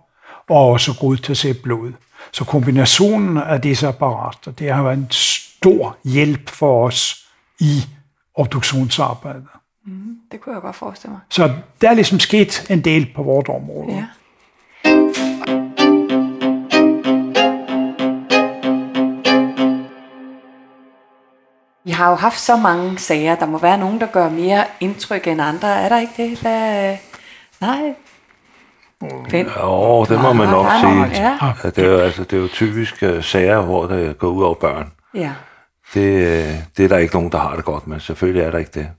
og 0.49 0.69
også 0.69 0.99
god 0.99 1.17
til 1.17 1.31
at 1.31 1.37
se 1.37 1.53
blod. 1.53 1.91
Så 2.31 2.45
kombinationen 2.45 3.37
af 3.37 3.61
disse 3.61 3.87
apparater, 3.87 4.51
det 4.51 4.73
har 4.73 4.83
været 4.83 4.97
en 4.97 5.07
stor 5.11 5.97
hjælp 6.05 6.49
for 6.49 6.87
os 6.87 7.27
i 7.59 7.85
obduktionsarbejdet. 8.35 9.47
Mm, 9.85 10.17
det 10.31 10.41
kunne 10.41 10.55
jeg 10.55 10.61
godt 10.61 10.75
forestille 10.75 11.11
mig. 11.11 11.21
Så 11.29 11.53
der 11.81 11.89
er 11.89 11.93
ligesom 11.93 12.19
sket 12.19 12.67
en 12.69 12.81
del 12.81 13.07
på 13.15 13.23
vores 13.23 13.49
område. 13.49 13.93
Ja. 13.93 14.05
Har 22.01 22.09
jo 22.09 22.15
haft 22.15 22.39
så 22.39 22.57
mange 22.57 22.97
sager. 22.97 23.35
Der 23.35 23.45
må 23.45 23.57
være 23.57 23.77
nogen, 23.77 24.01
der 24.01 24.07
gør 24.07 24.29
mere 24.29 24.63
indtryk 24.79 25.27
end 25.27 25.41
andre. 25.41 25.67
Er 25.67 25.89
der 25.89 25.99
ikke 25.99 26.13
det? 26.17 26.39
Hvad? 26.39 26.97
Nej. 27.61 27.93
Finn? 29.29 29.47
Jo, 29.59 30.05
det 30.09 30.21
må 30.21 30.33
man 30.33 30.49
nok 30.49 30.65
Nej, 30.65 30.79
sige. 30.79 31.23
Ja. 31.23 31.53
Det 31.63 31.77
er 31.77 31.91
jo, 31.91 31.97
altså, 31.97 32.23
det 32.23 32.37
er 32.37 32.41
jo 32.41 32.47
typisk 32.47 33.03
uh, 33.03 33.23
sager, 33.23 33.61
hvor 33.61 33.87
det 33.87 34.17
går 34.17 34.27
ud 34.27 34.43
over 34.43 34.55
børn. 34.55 34.91
ja. 35.13 35.31
Det, 35.93 36.01
øh, 36.01 36.53
det 36.77 36.85
er 36.85 36.87
der 36.87 36.97
ikke 36.97 37.13
nogen, 37.13 37.31
der 37.31 37.37
har 37.37 37.55
det 37.55 37.65
godt 37.65 37.87
med. 37.87 37.99
Selvfølgelig 37.99 38.43
er 38.43 38.51
der 38.51 38.57
ikke 38.57 38.71
det. 38.73 38.89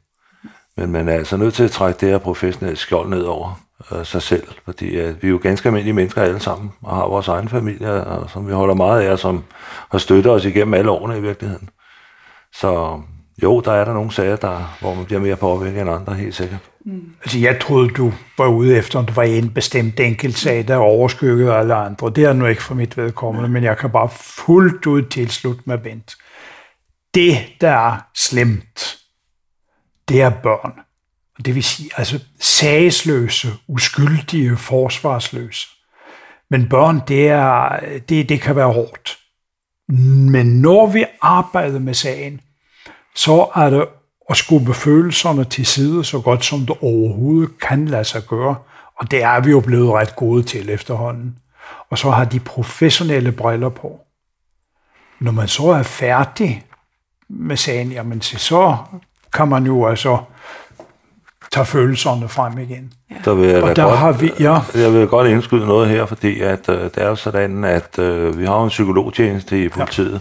Men 0.77 0.93
man 0.93 1.09
er 1.09 1.13
altså 1.13 1.37
nødt 1.37 1.55
til 1.55 1.65
at 1.65 1.71
trække 1.71 2.01
det 2.01 2.09
her 2.09 2.19
professionelle 2.19 2.77
skjold 2.77 3.09
ned 3.09 3.23
over 3.23 3.61
øh, 3.93 4.05
sig 4.05 4.23
selv, 4.23 4.49
fordi 4.65 5.09
uh, 5.09 5.23
vi 5.23 5.29
er 5.29 5.31
jo 5.31 5.41
ganske 5.43 5.69
almindelige 5.69 5.95
mennesker 5.95 6.23
alle 6.23 6.41
sammen, 6.41 6.73
og 6.83 6.97
har 6.97 7.07
vores 7.07 7.29
egen 7.29 7.49
familie, 7.49 8.05
og 8.05 8.31
som 8.31 8.49
vi 8.49 8.53
holder 8.53 8.75
meget 8.75 9.03
af, 9.03 9.13
og 9.13 9.19
som 9.19 9.45
har 9.91 9.99
støttet 9.99 10.33
os 10.33 10.45
igennem 10.45 10.75
alle 10.75 10.91
årene 10.91 11.19
i 11.19 11.21
virkeligheden. 11.21 11.69
Så 12.55 13.01
jo, 13.43 13.61
der 13.61 13.73
er 13.73 13.85
der 13.85 13.93
nogle 13.95 14.13
sager, 14.13 14.37
der, 14.37 14.77
hvor 14.81 14.95
man 14.95 15.05
bliver 15.05 15.21
mere 15.21 15.37
påvirket 15.37 15.81
end 15.81 15.91
andre, 15.91 16.15
helt 16.15 16.35
sikkert. 16.35 16.61
Altså, 17.23 17.39
jeg 17.39 17.61
troede, 17.61 17.89
du 17.89 18.13
var 18.39 18.47
ude 18.47 18.77
efter, 18.77 18.99
om 18.99 19.07
det 19.07 19.17
var 19.17 19.23
en 19.23 19.51
bestemt 19.51 20.01
enkelt 20.01 20.39
sag, 20.39 20.69
der 20.69 20.77
overskyggede 20.77 21.55
alle 21.55 21.75
andre. 21.75 22.13
Det 22.17 22.25
er 22.25 22.33
nu 22.33 22.47
ikke 22.47 22.63
for 22.63 22.75
mit 22.75 22.97
vedkommende, 22.97 23.49
men 23.49 23.65
jeg 23.65 23.79
kan 23.79 23.91
bare 23.91 24.09
fuldt 24.47 24.87
ud 24.87 25.03
tilslutte 25.03 25.63
mig, 25.67 25.83
Bent. 25.83 26.17
Det, 27.15 27.39
der 27.61 27.71
er 27.71 27.97
slemt, 28.15 28.99
det 30.09 30.23
er 30.23 30.31
børn. 30.31 30.73
Og 31.39 31.47
det 31.47 31.55
vil 31.55 31.63
sige, 31.65 31.91
altså 31.97 32.21
sagsløse, 32.41 33.49
uskyldige, 33.69 34.57
forsvarsløse. 34.57 35.69
Men 36.51 36.69
børn, 36.69 37.01
det, 37.09 37.29
er, 37.29 37.81
det, 38.09 38.29
det 38.29 38.41
kan 38.41 38.57
være 38.57 38.73
hårdt. 38.73 39.19
Men 40.01 40.47
når 40.47 40.87
vi 40.87 41.05
arbejder 41.23 41.79
med 41.79 41.95
sagen, 41.95 42.41
så 43.15 43.49
er 43.55 43.71
det 43.71 43.85
at 44.31 44.37
skubbe 44.37 44.75
følelserne 44.75 45.45
til 45.45 45.67
side 45.67 46.05
så 46.05 46.21
godt 46.21 46.45
som 46.45 46.61
det 46.61 46.77
overhovedet 46.81 47.59
kan 47.59 47.87
lade 47.87 48.05
sig 48.05 48.23
gøre. 48.29 48.57
Og 48.97 49.11
det 49.11 49.23
er 49.23 49.41
vi 49.41 49.51
jo 49.51 49.61
blevet 49.61 49.93
ret 49.93 50.17
gode 50.17 50.43
til 50.43 50.71
efterhånden. 50.71 51.39
Og 51.91 51.99
så 51.99 52.11
har 52.11 52.25
de 52.25 52.41
professionelle 52.41 53.33
briller 53.33 53.69
på. 53.69 54.01
Når 55.21 55.33
man 55.33 55.49
så 55.49 55.67
er 55.67 55.83
færdig 55.83 56.65
med 57.29 57.57
sagen, 57.57 57.93
jamen 57.93 58.21
så 58.21 58.77
kan 59.33 59.49
man 59.49 59.67
jo 59.67 59.87
altså 59.87 60.19
tage 61.53 61.67
følelserne 61.67 62.29
frem 62.29 62.59
igen. 62.59 62.93
Der 63.25 63.35
vil 63.35 63.49
jeg, 63.49 63.63
Og 63.63 63.77
der 63.77 63.85
godt, 63.85 63.99
har 63.99 64.13
vi, 64.13 64.33
ja, 64.41 64.59
jeg 64.75 64.93
vil 64.93 65.07
godt 65.07 65.29
indskyde 65.29 65.67
noget 65.67 65.89
her, 65.89 66.07
fordi 66.07 66.41
at, 66.41 66.69
øh, 66.69 66.85
det 66.85 66.99
er 66.99 67.09
jo 67.09 67.15
sådan, 67.15 67.65
at 67.65 67.99
øh, 67.99 68.39
vi 68.39 68.45
har 68.45 68.57
jo 68.57 68.63
en 68.63 68.69
psykologtjeneste 68.69 69.65
i 69.65 69.69
politiet. 69.69 70.21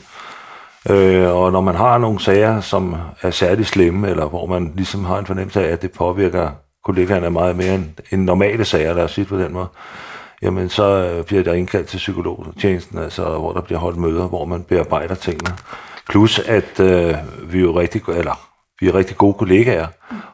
Ja. 0.89 0.93
Øh, 0.95 1.35
og 1.35 1.51
når 1.51 1.61
man 1.61 1.75
har 1.75 1.97
nogle 1.97 2.19
sager, 2.19 2.61
som 2.61 2.95
er 3.21 3.31
særligt 3.31 3.67
slemme, 3.67 4.09
eller 4.09 4.25
hvor 4.25 4.45
man 4.45 4.71
ligesom 4.75 5.05
har 5.05 5.17
en 5.17 5.25
fornemmelse 5.25 5.67
af, 5.67 5.71
at 5.71 5.81
det 5.81 5.91
påvirker 5.91 6.49
kollegaerne 6.85 7.29
meget 7.29 7.55
mere 7.55 7.75
end, 7.75 7.85
end 8.11 8.23
normale 8.23 8.65
sager, 8.65 8.93
lad 8.93 9.03
os 9.03 9.11
sige 9.11 9.25
på 9.25 9.37
den 9.37 9.53
måde, 9.53 9.67
jamen 10.41 10.69
så 10.69 10.83
øh, 10.83 11.25
bliver 11.25 11.43
der 11.43 11.53
indkaldt 11.53 11.87
til 11.87 11.97
psykologtjenesten, 11.97 12.97
altså, 12.97 13.23
hvor 13.23 13.53
der 13.53 13.61
bliver 13.61 13.79
holdt 13.79 13.97
møder, 13.97 14.27
hvor 14.27 14.45
man 14.45 14.63
bearbejder 14.63 15.15
tingene. 15.15 15.57
Plus 16.09 16.39
at 16.39 16.79
øh, 16.79 17.15
vi 17.43 17.57
er 17.57 17.61
jo 17.61 17.79
rigtig, 17.79 18.01
eller 18.07 18.39
vi 18.79 18.87
er 18.87 18.95
rigtig 18.95 19.17
gode 19.17 19.33
kollegaer, 19.33 19.87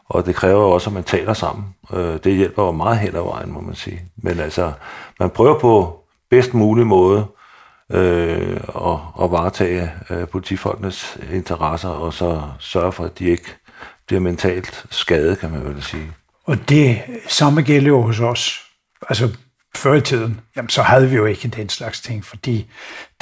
og 0.10 0.26
det 0.26 0.36
kræver 0.36 0.62
jo 0.62 0.72
også, 0.72 0.90
at 0.90 0.94
man 0.94 1.04
taler 1.04 1.34
sammen. 1.34 1.66
Øh, 1.94 2.20
det 2.24 2.36
hjælper 2.36 2.64
jo 2.64 2.72
meget 2.72 2.98
hen 2.98 3.16
ad 3.16 3.22
vejen, 3.22 3.52
må 3.52 3.62
man 3.62 3.76
sige. 3.76 4.02
Men 4.18 4.40
altså, 4.40 4.72
man 5.20 5.30
prøver 5.30 5.60
på 5.60 6.00
bedst 6.30 6.54
mulig 6.54 6.88
måde 6.88 7.26
øh, 7.92 8.60
at, 8.76 8.98
at 9.24 9.32
varetage 9.32 9.92
øh, 10.10 10.28
politifolkenes 10.28 11.18
interesser, 11.34 11.90
og 11.90 12.14
så 12.14 12.42
sørge 12.60 12.92
for, 12.92 13.04
at 13.04 13.20
de 13.20 13.26
ikke 13.26 13.56
bliver 14.08 14.20
mentalt 14.20 14.86
skadet, 14.90 15.40
kan 15.40 15.52
man 15.52 15.66
vel 15.66 15.84
sige. 15.84 16.12
og 16.46 16.70
det 16.70 17.02
samme 17.28 17.62
gælder 17.62 17.88
jo 17.88 18.02
hos 18.02 18.20
os. 18.20 18.64
Altså 19.10 19.30
før 19.76 19.94
i 19.94 20.02
tiden, 20.02 20.40
jamen 20.56 20.70
så 20.70 20.82
havde 20.82 21.10
vi 21.10 21.16
jo 21.16 21.26
ikke 21.26 21.48
den 21.48 21.70
slags 21.70 22.02
ting, 22.02 22.26
fordi 22.26 22.68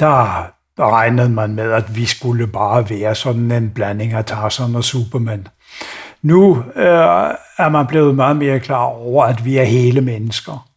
der 0.00 0.46
regnede 0.78 1.28
man 1.28 1.54
med, 1.54 1.72
at 1.72 1.96
vi 1.96 2.06
skulle 2.06 2.46
bare 2.46 2.90
være 2.90 3.14
sådan 3.14 3.50
en 3.50 3.70
blanding 3.70 4.12
af 4.12 4.24
Tarzan 4.24 4.76
og 4.76 4.84
Superman. 4.84 5.48
Nu 6.26 6.56
øh, 6.76 7.34
er 7.58 7.68
man 7.68 7.86
blevet 7.86 8.14
meget 8.14 8.36
mere 8.36 8.60
klar 8.60 8.84
over, 8.84 9.24
at 9.24 9.44
vi 9.44 9.56
er 9.56 9.64
hele 9.64 10.00
mennesker 10.00 10.68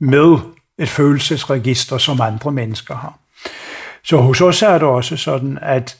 med 0.00 0.38
et 0.78 0.88
følelsesregister, 0.88 1.98
som 1.98 2.20
andre 2.20 2.52
mennesker 2.52 2.94
har. 2.94 3.18
Så 4.02 4.16
hos 4.16 4.40
os 4.40 4.62
er 4.62 4.72
det 4.72 4.82
også 4.82 5.16
sådan, 5.16 5.58
at 5.62 5.98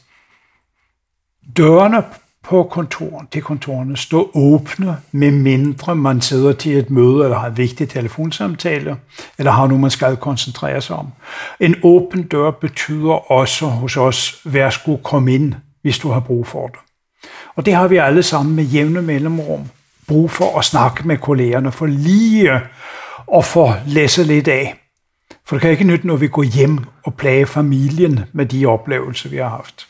dørene 1.57 2.03
på 2.43 2.63
kontoren, 2.63 3.27
til 3.27 3.41
kontorerne 3.41 3.97
står 3.97 4.31
åbne, 4.35 4.97
med 5.11 5.31
mindre 5.31 5.95
man 5.95 6.21
sidder 6.21 6.53
til 6.53 6.77
et 6.77 6.89
møde 6.89 7.23
eller 7.23 7.37
har 7.37 7.47
en 7.47 7.57
vigtig 7.57 7.89
telefonsamtale, 7.89 8.97
eller 9.37 9.51
har 9.51 9.67
noget, 9.67 9.81
man 9.81 9.91
skal 9.91 10.17
koncentrere 10.17 10.81
sig 10.81 10.95
om. 10.95 11.07
En 11.59 11.75
åben 11.83 12.23
dør 12.23 12.51
betyder 12.51 13.31
også 13.31 13.65
hos 13.65 13.97
os, 13.97 14.41
værsgo 14.45 14.97
kom 14.97 15.27
ind, 15.27 15.53
hvis 15.81 15.99
du 15.99 16.09
har 16.09 16.19
brug 16.19 16.47
for 16.47 16.67
det. 16.67 16.79
Og 17.55 17.65
det 17.65 17.73
har 17.73 17.87
vi 17.87 17.97
alle 17.97 18.23
sammen 18.23 18.55
med 18.55 18.63
jævne 18.63 19.01
mellemrum 19.01 19.69
brug 20.07 20.31
for 20.31 20.59
at 20.59 20.65
snakke 20.65 21.07
med 21.07 21.17
kollegerne, 21.17 21.71
for 21.71 21.85
lige 21.85 22.61
at 23.35 23.45
få 23.45 23.73
læse 23.87 24.23
lidt 24.23 24.47
af. 24.47 24.75
For 25.45 25.55
det 25.55 25.61
kan 25.61 25.71
ikke 25.71 25.83
nytte, 25.83 26.07
når 26.07 26.15
vi 26.15 26.27
går 26.27 26.43
hjem 26.43 26.79
og 27.03 27.15
plage 27.15 27.45
familien 27.45 28.19
med 28.33 28.45
de 28.45 28.65
oplevelser, 28.65 29.29
vi 29.29 29.37
har 29.37 29.49
haft. 29.49 29.87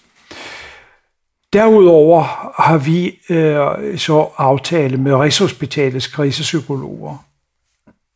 Derudover 1.54 2.22
har 2.62 2.78
vi 2.78 3.20
øh, 3.30 3.98
så 3.98 4.30
aftale 4.38 4.98
med 4.98 5.14
Rigshospitalets 5.14 6.08
krisepsykologer. 6.08 7.26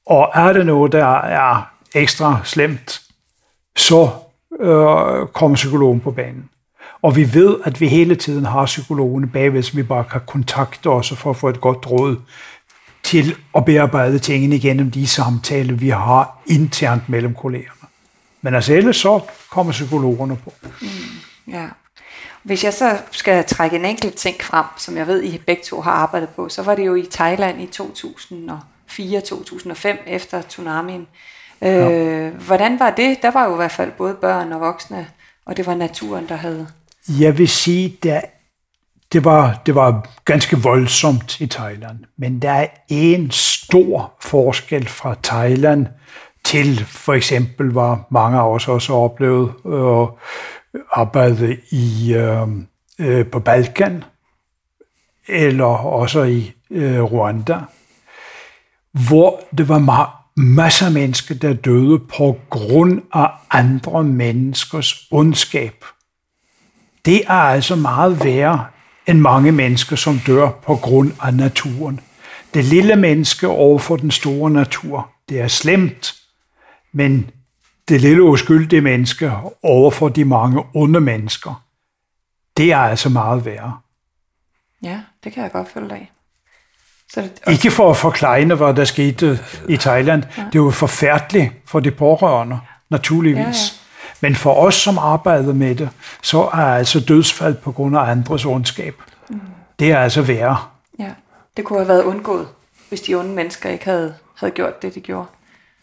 Og 0.06 0.32
er 0.34 0.54
det 0.54 0.66
noget, 0.66 0.92
der 0.92 1.20
er 1.22 1.72
ekstra 1.96 2.40
slemt, 2.44 3.02
så 3.76 4.10
øh, 4.60 5.28
kommer 5.34 5.56
psykologen 5.56 6.00
på 6.00 6.12
banen. 6.12 6.50
Og 7.06 7.16
vi 7.16 7.34
ved, 7.34 7.58
at 7.64 7.82
vi 7.82 7.88
hele 7.88 8.16
tiden 8.16 8.46
har 8.46 8.66
psykologerne 8.66 9.28
bagved, 9.28 9.64
så 9.64 9.76
vi 9.76 9.84
bare 9.84 10.04
kan 10.12 10.22
kontakte 10.28 10.88
os 10.88 11.14
for 11.18 11.30
at 11.30 11.38
få 11.38 11.50
et 11.50 11.62
godt 11.62 11.92
råd 11.92 12.18
til 13.04 13.36
at 13.56 13.66
bearbejde 13.66 14.20
tingene 14.20 14.56
igennem 14.56 14.92
de 14.92 15.08
samtaler, 15.08 15.74
vi 15.74 15.90
har 15.90 16.42
internt 16.46 17.10
mellem 17.10 17.34
kollegerne. 17.34 17.88
Men 18.42 18.56
altså 18.56 18.74
ellers 18.74 18.98
så 18.98 19.20
kommer 19.52 19.72
psykologerne 19.72 20.38
på. 20.44 20.54
Ja. 21.48 21.68
Hvis 22.44 22.64
jeg 22.64 22.74
så 22.74 22.98
skal 23.12 23.44
trække 23.44 23.76
en 23.76 23.86
enkelt 23.86 24.16
ting 24.16 24.36
frem, 24.42 24.66
som 24.78 24.98
jeg 24.98 25.08
ved, 25.08 25.24
I 25.24 25.38
begge 25.38 25.64
to 25.64 25.82
har 25.82 25.92
arbejdet 25.92 26.30
på, 26.30 26.50
så 26.50 26.64
var 26.64 26.76
det 26.76 26.86
jo 26.86 26.96
i 26.96 27.08
Thailand 27.12 27.62
i 27.62 27.70
2004-2005 28.90 29.88
efter 30.08 30.42
tsunamien. 30.42 31.08
Øh, 31.62 32.34
hvordan 32.46 32.80
var 32.80 32.90
det? 32.90 33.22
Der 33.22 33.32
var 33.32 33.46
jo 33.46 33.54
i 33.54 33.56
hvert 33.56 33.72
fald 33.72 33.92
både 33.92 34.14
børn 34.14 34.52
og 34.52 34.60
voksne, 34.60 35.08
og 35.46 35.58
det 35.58 35.66
var 35.66 35.76
naturen, 35.76 36.30
der 36.30 36.36
havde... 36.36 36.68
Jeg 37.10 37.38
vil 37.38 37.48
sige, 37.48 37.98
at 38.10 38.26
det 39.14 39.24
var, 39.24 39.62
det 39.66 39.76
var 39.76 40.10
ganske 40.26 40.58
voldsomt 40.58 41.42
i 41.42 41.48
Thailand, 41.48 42.00
men 42.18 42.42
der 42.42 42.52
er 42.52 42.68
en 42.88 43.32
stor 43.32 44.14
forskel 44.22 44.88
fra 44.88 45.16
Thailand 45.24 45.88
til 46.44 46.86
for 46.86 47.14
eksempel, 47.14 47.72
hvor 47.72 48.08
mange 48.12 48.38
af 48.38 48.50
os 48.50 48.68
også 48.68 48.94
oplevet 48.94 49.54
øh, 49.66 50.08
arbejde 50.92 51.58
i, 51.72 52.14
øh, 52.14 52.48
øh, 53.00 53.26
på 53.26 53.40
Balkan, 53.40 54.04
eller 55.28 55.66
også 55.66 56.24
i 56.24 56.54
øh, 56.72 57.04
Rwanda, 57.04 57.60
hvor 59.08 59.42
det 59.58 59.70
var 59.70 59.80
meget 59.80 60.10
masser 60.38 60.86
af 60.86 60.92
mennesker, 60.92 61.36
der 61.36 61.54
døde 61.54 62.00
på 62.00 62.38
grund 62.50 63.02
af 63.14 63.30
andre 63.52 64.04
menneskers 64.04 65.08
ondskab. 65.12 65.86
Det 67.06 67.24
er 67.28 67.32
altså 67.34 67.76
meget 67.76 68.24
værre 68.24 68.66
end 69.08 69.20
mange 69.20 69.52
mennesker, 69.52 69.96
som 69.96 70.20
dør 70.20 70.50
på 70.50 70.76
grund 70.76 71.12
af 71.22 71.34
naturen. 71.34 72.00
Det 72.54 72.66
lille 72.66 72.96
menneske 72.96 73.48
overfor 73.48 73.96
den 73.96 74.12
store 74.12 74.52
natur, 74.52 75.10
det 75.30 75.42
er 75.42 75.48
slemt, 75.48 76.16
men 76.94 77.30
det 77.88 78.02
lille 78.02 78.24
uskyldige 78.24 78.82
menneske 78.82 79.32
overfor 79.64 80.10
de 80.10 80.26
mange 80.26 80.64
onde 80.74 81.00
mennesker, 81.00 81.64
det 82.58 82.72
er 82.72 82.78
altså 82.78 83.10
meget 83.10 83.46
værre. 83.46 83.78
Ja, 84.84 85.00
det 85.24 85.34
kan 85.34 85.44
jeg 85.44 85.52
godt 85.52 85.72
følge 85.74 85.90
dig. 85.90 86.12
Så 87.12 87.22
det, 87.22 87.32
også, 87.32 87.52
Ikke 87.52 87.72
for 87.72 87.92
at 87.92 87.98
forklejne, 87.98 88.56
hvad 88.56 88.74
der 88.74 88.86
skete 88.86 89.40
i 89.70 89.78
Thailand. 89.78 90.24
Det 90.54 90.62
var 90.62 90.70
forfærdeligt 90.70 91.52
for 91.66 91.80
de 91.80 91.92
pårørende, 91.92 92.60
naturligvis. 92.90 93.40
Ja, 93.40 93.48
ja. 93.50 93.85
Men 94.26 94.36
for 94.36 94.54
os, 94.54 94.76
som 94.76 94.98
arbejdede 94.98 95.54
med 95.54 95.76
det, 95.76 95.90
så 96.22 96.42
er 96.42 96.76
altså 96.76 97.00
dødsfald 97.00 97.56
på 97.56 97.72
grund 97.72 97.98
af 97.98 98.02
andres 98.02 98.46
ondskab. 98.46 98.96
Mm. 99.30 99.40
Det 99.80 99.92
er 99.92 99.98
altså 100.00 100.22
værre. 100.22 100.58
ja, 101.00 101.10
det 101.58 101.66
kunne 101.66 101.80
have 101.80 101.88
været 101.88 102.04
undgået, 102.04 102.48
hvis 102.90 103.02
de 103.02 103.16
onde 103.16 103.30
mennesker 103.34 103.70
ikke 103.70 103.86
havde, 103.86 104.14
havde 104.36 104.52
gjort 104.54 104.82
det, 104.82 104.96
de 104.96 105.00
gjorde. 105.00 105.26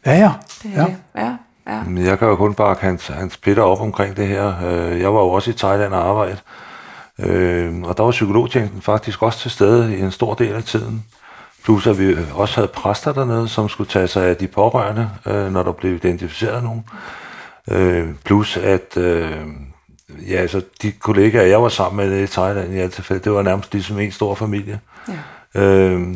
Ja, 0.07 0.13
ja. 0.19 0.31
Det 0.63 0.71
er 0.75 0.81
ja. 0.81 0.87
det. 0.87 0.97
Ja, 1.17 1.37
ja. 1.73 1.83
Men 1.83 2.05
jeg 2.05 2.19
kan 2.19 2.29
jo 2.29 2.37
kun 2.37 2.55
bakke 2.55 2.83
hans, 2.85 3.07
hans 3.07 3.37
Peter 3.37 3.63
op 3.63 3.81
omkring 3.81 4.17
det 4.17 4.29
her. 4.29 4.53
Øh, 4.65 5.01
Jeg 5.01 5.15
var 5.15 5.21
jo 5.21 5.29
også 5.29 5.51
i 5.51 5.55
Thailand 5.55 5.95
og 5.95 6.09
arbejde, 6.09 6.37
Øh, 7.19 7.83
og 7.83 7.97
der 7.97 8.03
var 8.03 8.11
psykologtjenesten 8.11 8.83
faktisk 8.83 9.23
også 9.23 9.39
til 9.39 9.51
stede 9.51 9.97
i 9.97 10.01
en 10.01 10.11
stor 10.11 10.35
del 10.35 10.53
af 10.53 10.63
tiden. 10.65 11.05
Plus 11.65 11.87
at 11.87 11.99
vi 11.99 12.17
også 12.35 12.55
havde 12.55 12.69
præster 12.69 13.13
dernede, 13.13 13.49
som 13.49 13.69
skulle 13.69 13.91
tage 13.91 14.09
sig 14.09 14.25
af 14.27 14.37
de 14.37 14.47
pårørende, 14.49 15.11
øh, 15.27 15.53
når 15.53 15.63
der 15.63 15.73
blev 15.73 15.95
identificeret 15.95 16.63
nogen. 16.65 16.85
Øh, 17.71 18.09
plus 18.25 18.57
at 18.57 18.97
øh, 18.97 19.31
ja, 20.29 20.37
altså, 20.37 20.63
de 20.83 20.93
kollegaer, 20.93 21.47
jeg 21.47 21.63
var 21.63 21.69
sammen 21.69 22.09
med 22.09 22.23
i 22.23 22.27
Thailand 22.27 22.75
i 22.75 22.79
alt 22.79 22.93
tilfælde, 22.93 23.25
det 23.25 23.33
var 23.33 23.43
nærmest 23.43 23.73
ligesom 23.73 23.99
en 23.99 24.13
stor 24.13 24.35
familie. 24.35 24.81
ja. 25.55 25.61
Øh, 25.63 26.07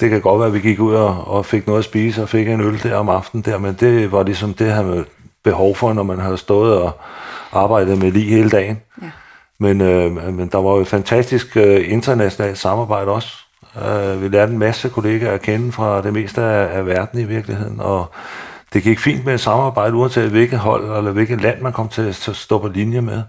det 0.00 0.10
kan 0.10 0.20
godt 0.20 0.38
være, 0.38 0.48
at 0.48 0.54
vi 0.54 0.60
gik 0.60 0.80
ud 0.80 0.94
og, 0.94 1.28
og 1.28 1.46
fik 1.46 1.66
noget 1.66 1.78
at 1.78 1.84
spise 1.84 2.22
og 2.22 2.28
fik 2.28 2.48
en 2.48 2.60
øl 2.60 2.82
der 2.82 2.96
om 2.96 3.08
aftenen 3.08 3.44
der, 3.44 3.58
men 3.58 3.74
det 3.80 4.12
var 4.12 4.22
ligesom 4.22 4.54
det, 4.54 4.72
han 4.72 5.04
behov 5.44 5.76
for, 5.76 5.92
når 5.92 6.02
man 6.02 6.18
havde 6.18 6.36
stået 6.36 6.78
og 6.78 7.00
arbejdet 7.52 7.98
med 7.98 8.12
lige 8.12 8.34
hele 8.36 8.50
dagen. 8.50 8.80
Ja. 9.02 9.10
Men, 9.58 9.80
øh, 9.80 10.34
men 10.34 10.48
der 10.48 10.58
var 10.58 10.70
jo 10.70 10.80
et 10.80 10.88
fantastisk 10.88 11.56
øh, 11.56 11.92
internationalt 11.92 12.58
samarbejde 12.58 13.10
også. 13.10 13.36
Øh, 13.86 14.22
vi 14.22 14.28
lærte 14.28 14.52
en 14.52 14.58
masse 14.58 14.88
kollegaer 14.88 15.32
at 15.32 15.42
kende 15.42 15.72
fra 15.72 16.02
det 16.02 16.12
meste 16.12 16.42
af, 16.42 16.78
af 16.78 16.86
verden 16.86 17.20
i 17.20 17.24
virkeligheden, 17.24 17.80
og 17.80 18.10
det 18.72 18.82
gik 18.82 18.98
fint 19.00 19.24
med 19.24 19.34
et 19.34 19.40
samarbejde, 19.40 19.94
uanset 19.94 20.30
hvilket 20.30 20.58
hold 20.58 20.96
eller 20.96 21.10
hvilket 21.10 21.40
land 21.40 21.60
man 21.60 21.72
kom 21.72 21.88
til 21.88 22.02
at 22.02 22.14
stå 22.36 22.58
på 22.58 22.68
linje 22.68 23.00
med. 23.00 23.22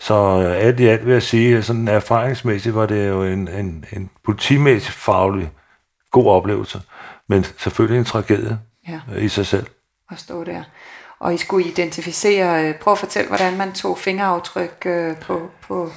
Så 0.00 0.14
øh, 0.14 0.66
alt 0.66 0.80
i 0.80 0.86
alt 0.86 1.06
vil 1.06 1.12
jeg 1.12 1.22
sige, 1.22 1.56
at 1.58 1.64
sådan 1.64 1.88
erfaringsmæssigt 1.88 2.74
var 2.74 2.86
det 2.86 3.08
jo 3.08 3.22
en, 3.22 3.48
en, 3.48 3.84
en 3.92 4.10
politimæssig 4.24 4.92
faglig 4.92 5.50
god 6.10 6.26
oplevelse, 6.26 6.80
men 7.28 7.44
selvfølgelig 7.58 7.98
en 7.98 8.04
tragedie 8.04 8.58
Ja. 8.88 9.00
i 9.18 9.28
sig 9.28 9.46
selv. 9.46 9.66
at 10.10 10.18
stå 10.18 10.44
der. 10.44 10.62
Og 11.20 11.34
I 11.34 11.36
skulle 11.36 11.66
identificere, 11.68 12.68
øh, 12.68 12.74
prøv 12.74 12.92
at 12.92 12.98
fortælle, 12.98 13.28
hvordan 13.28 13.56
man 13.56 13.72
tog 13.72 13.98
fingeraftryk 13.98 14.82
øh, 14.86 15.16
på, 15.16 15.50
på, 15.62 15.90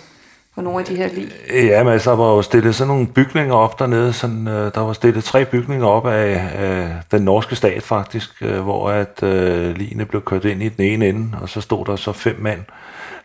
på 0.56 0.62
nogle 0.62 0.80
af 0.80 0.86
de 0.86 0.96
her 0.96 1.08
lige? 1.14 1.32
Øh, 1.54 1.66
ja, 1.66 1.84
men 1.84 1.94
altså, 1.94 2.10
der 2.12 2.18
var 2.18 2.30
jo 2.30 2.42
stillet 2.42 2.76
sådan 2.76 2.88
nogle 2.88 3.08
bygninger 3.08 3.56
op 3.56 3.80
dernede. 3.80 4.14
Sådan, 4.14 4.48
øh, 4.48 4.74
der 4.74 4.82
var 4.82 4.94
stillet 4.94 5.24
tre 5.24 5.46
bygninger 5.46 5.88
op 5.88 6.08
af, 6.08 6.52
øh, 6.60 6.92
den 7.12 7.22
norske 7.22 7.56
stat 7.56 7.84
faktisk, 7.84 8.42
øh, 8.42 8.60
hvor 8.60 8.90
at 8.90 9.24
øh, 9.24 9.78
ligene 9.78 10.06
blev 10.06 10.22
kørt 10.22 10.46
ind 10.46 10.64
i 10.64 10.70
den 10.70 10.86
ene 10.86 11.10
ende, 11.10 11.38
og 11.42 11.50
så 11.50 11.62
stod 11.62 11.86
der 11.86 11.96
så 11.96 12.12
fem 12.12 12.36
mand 12.40 12.60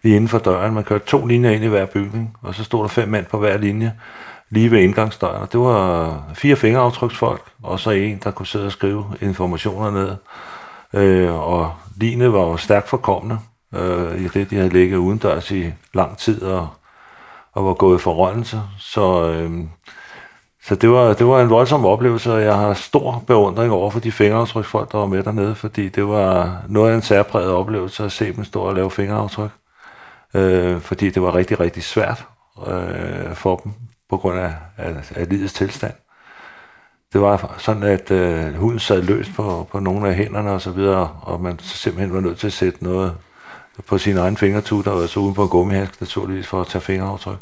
lige 0.02 0.16
inden 0.16 0.28
for 0.28 0.38
døren. 0.38 0.74
Man 0.74 0.84
kørte 0.84 1.06
to 1.06 1.26
linjer 1.26 1.50
ind 1.50 1.64
i 1.64 1.68
hver 1.68 1.86
bygning, 1.86 2.36
og 2.42 2.54
så 2.54 2.64
stod 2.64 2.82
der 2.82 2.88
fem 2.88 3.08
mand 3.08 3.26
på 3.26 3.38
hver 3.38 3.58
linje 3.58 3.92
lige 4.50 4.70
ved 4.70 4.78
indgangsdøren. 4.78 5.48
Det 5.52 5.60
var 5.60 6.24
fire 6.34 6.56
fingeraftryksfolk, 6.56 7.42
og 7.62 7.80
så 7.80 7.90
en, 7.90 8.20
der 8.24 8.30
kunne 8.30 8.46
sidde 8.46 8.66
og 8.66 8.72
skrive 8.72 9.04
informationer 9.20 9.90
ned. 9.90 10.16
Øh, 10.94 11.34
og 11.34 11.72
line 11.96 12.32
var 12.32 12.40
jo 12.40 12.56
stærkt 12.56 12.88
forkommende 12.88 13.38
øh, 13.74 14.20
i 14.20 14.28
det, 14.28 14.50
de 14.50 14.56
havde 14.56 14.68
ligget 14.68 14.96
udendørs 14.96 15.50
i 15.50 15.72
lang 15.94 16.18
tid 16.18 16.42
og, 16.42 16.68
og 17.52 17.66
var 17.66 17.74
gået 17.74 17.98
i 17.98 18.02
forrådnelse. 18.02 18.60
Så, 18.78 19.30
øh, 19.30 19.50
så 20.62 20.74
det, 20.74 20.90
var, 20.90 21.12
det 21.14 21.26
var 21.26 21.42
en 21.42 21.50
voldsom 21.50 21.84
oplevelse, 21.84 22.32
og 22.32 22.42
jeg 22.42 22.56
har 22.56 22.74
stor 22.74 23.24
beundring 23.26 23.72
over 23.72 23.90
for 23.90 24.00
de 24.00 24.12
fingeraftryksfolk, 24.12 24.92
der 24.92 24.98
var 24.98 25.06
med 25.06 25.22
dernede, 25.22 25.54
fordi 25.54 25.88
det 25.88 26.08
var 26.08 26.62
noget 26.68 26.90
af 26.90 26.94
en 26.94 27.02
særpræget 27.02 27.50
oplevelse 27.50 28.04
at 28.04 28.12
se 28.12 28.32
dem 28.32 28.44
stå 28.44 28.60
og 28.60 28.74
lave 28.74 28.90
fingeraftryk. 28.90 29.50
Øh, 30.34 30.80
fordi 30.80 31.10
det 31.10 31.22
var 31.22 31.34
rigtig, 31.34 31.60
rigtig 31.60 31.82
svært 31.82 32.26
øh, 32.66 33.34
for 33.34 33.56
dem 33.56 33.72
på 34.10 34.16
grund 34.16 34.38
af, 34.38 34.54
af, 34.76 35.12
af 35.16 35.28
livets 35.28 35.52
tilstand 35.52 35.94
det 37.12 37.20
var 37.20 37.54
sådan, 37.58 37.82
at 37.82 38.10
øh, 38.10 38.54
huden 38.54 38.78
sad 38.78 39.02
løst 39.02 39.34
på, 39.34 39.68
på 39.72 39.80
nogle 39.80 40.08
af 40.08 40.14
hænderne 40.14 40.50
og 40.50 40.60
så 40.60 40.70
videre, 40.70 41.08
og 41.22 41.40
man 41.40 41.58
simpelthen 41.58 42.14
var 42.14 42.20
nødt 42.20 42.38
til 42.38 42.46
at 42.46 42.52
sætte 42.52 42.84
noget 42.84 43.16
på 43.86 43.98
sin 43.98 44.16
egen 44.16 44.36
fingertud, 44.36 44.82
der 44.82 44.90
var 44.90 45.06
så 45.06 45.20
uden 45.20 45.34
på 45.34 45.42
en 45.42 45.48
gummihandsk 45.48 46.00
naturligvis 46.00 46.46
for 46.46 46.60
at 46.60 46.66
tage 46.66 46.82
fingeraftryk. 46.82 47.38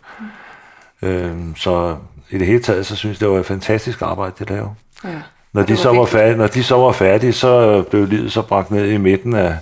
Mm. 1.00 1.08
Øhm, 1.08 1.56
så 1.56 1.96
i 2.30 2.38
det 2.38 2.46
hele 2.46 2.62
taget, 2.62 2.86
så 2.86 2.96
synes 2.96 3.20
jeg, 3.20 3.20
det 3.20 3.34
var 3.34 3.40
et 3.40 3.46
fantastisk 3.46 4.02
arbejde, 4.02 4.32
de 4.38 4.44
lavede. 4.44 4.70
Ja. 5.04 5.08
Når 5.52 5.62
Og 5.62 5.68
de, 5.68 5.72
det 5.72 5.78
så 5.78 5.92
var 5.92 6.04
færdige, 6.04 6.36
når 6.36 6.46
de 6.46 6.64
så 6.64 6.76
var 6.76 6.92
færdige, 6.92 7.32
så 7.32 7.82
blev 7.90 8.06
livet 8.06 8.32
så 8.32 8.42
bragt 8.42 8.70
ned 8.70 8.90
i 8.90 8.96
midten 8.96 9.34
af, 9.34 9.56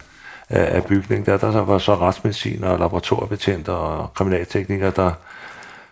af, 0.48 0.76
af 0.76 0.84
bygningen. 0.84 1.26
Der, 1.26 1.36
der 1.36 1.64
var 1.64 1.78
så 1.78 1.94
retsmediciner 1.94 2.68
og 2.68 2.78
laboratoriebetjenter 2.78 3.72
og 3.72 4.14
kriminalteknikere, 4.14 4.92
der 4.96 5.10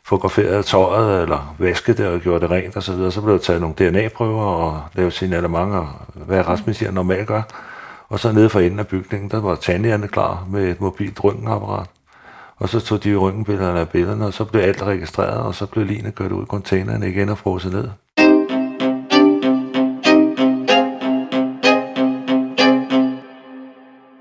fotograferede 0.05 0.63
tøjet 0.63 1.23
eller 1.23 1.55
vaskede 1.59 2.03
det 2.03 2.07
og 2.07 2.21
gjorde 2.21 2.41
det 2.41 2.51
rent 2.51 2.77
osv. 2.77 2.83
Så, 2.83 2.93
videre. 2.93 3.13
så 3.13 3.21
blev 3.21 3.35
der 3.35 3.41
taget 3.41 3.61
nogle 3.61 3.77
DNA-prøver 3.79 4.45
og 4.45 4.83
lavet 4.95 5.13
signalement 5.13 5.75
og 5.75 5.89
hvad 6.15 6.49
retsmediciner 6.49 6.93
normalt 6.93 7.27
gør. 7.27 7.43
Og 8.15 8.21
så 8.21 8.33
nede 8.33 8.51
for 8.51 8.61
enden 8.61 8.79
af 8.79 8.87
bygningen, 8.87 9.31
der 9.31 9.41
var 9.41 9.55
tandlægerne 9.55 10.09
klar 10.09 10.47
med 10.51 10.71
et 10.71 10.81
mobilt 10.81 11.25
røntgenapparat. 11.25 11.87
Og 12.57 12.69
så 12.69 12.81
tog 12.81 13.05
de 13.05 13.15
røntgenbillederne 13.15 13.81
af 13.81 13.89
billederne, 13.89 14.27
og 14.27 14.35
så 14.35 14.45
blev 14.45 14.63
alt 14.63 14.83
registreret, 14.83 15.39
og 15.39 15.55
så 15.55 15.67
blev 15.67 15.85
linet 15.87 16.15
kørt 16.15 16.33
ud 16.33 16.43
i 16.43 16.47
containeren 16.47 17.03
igen 17.03 17.29
og 17.29 17.39
frosset 17.39 17.73
ned. 17.73 17.89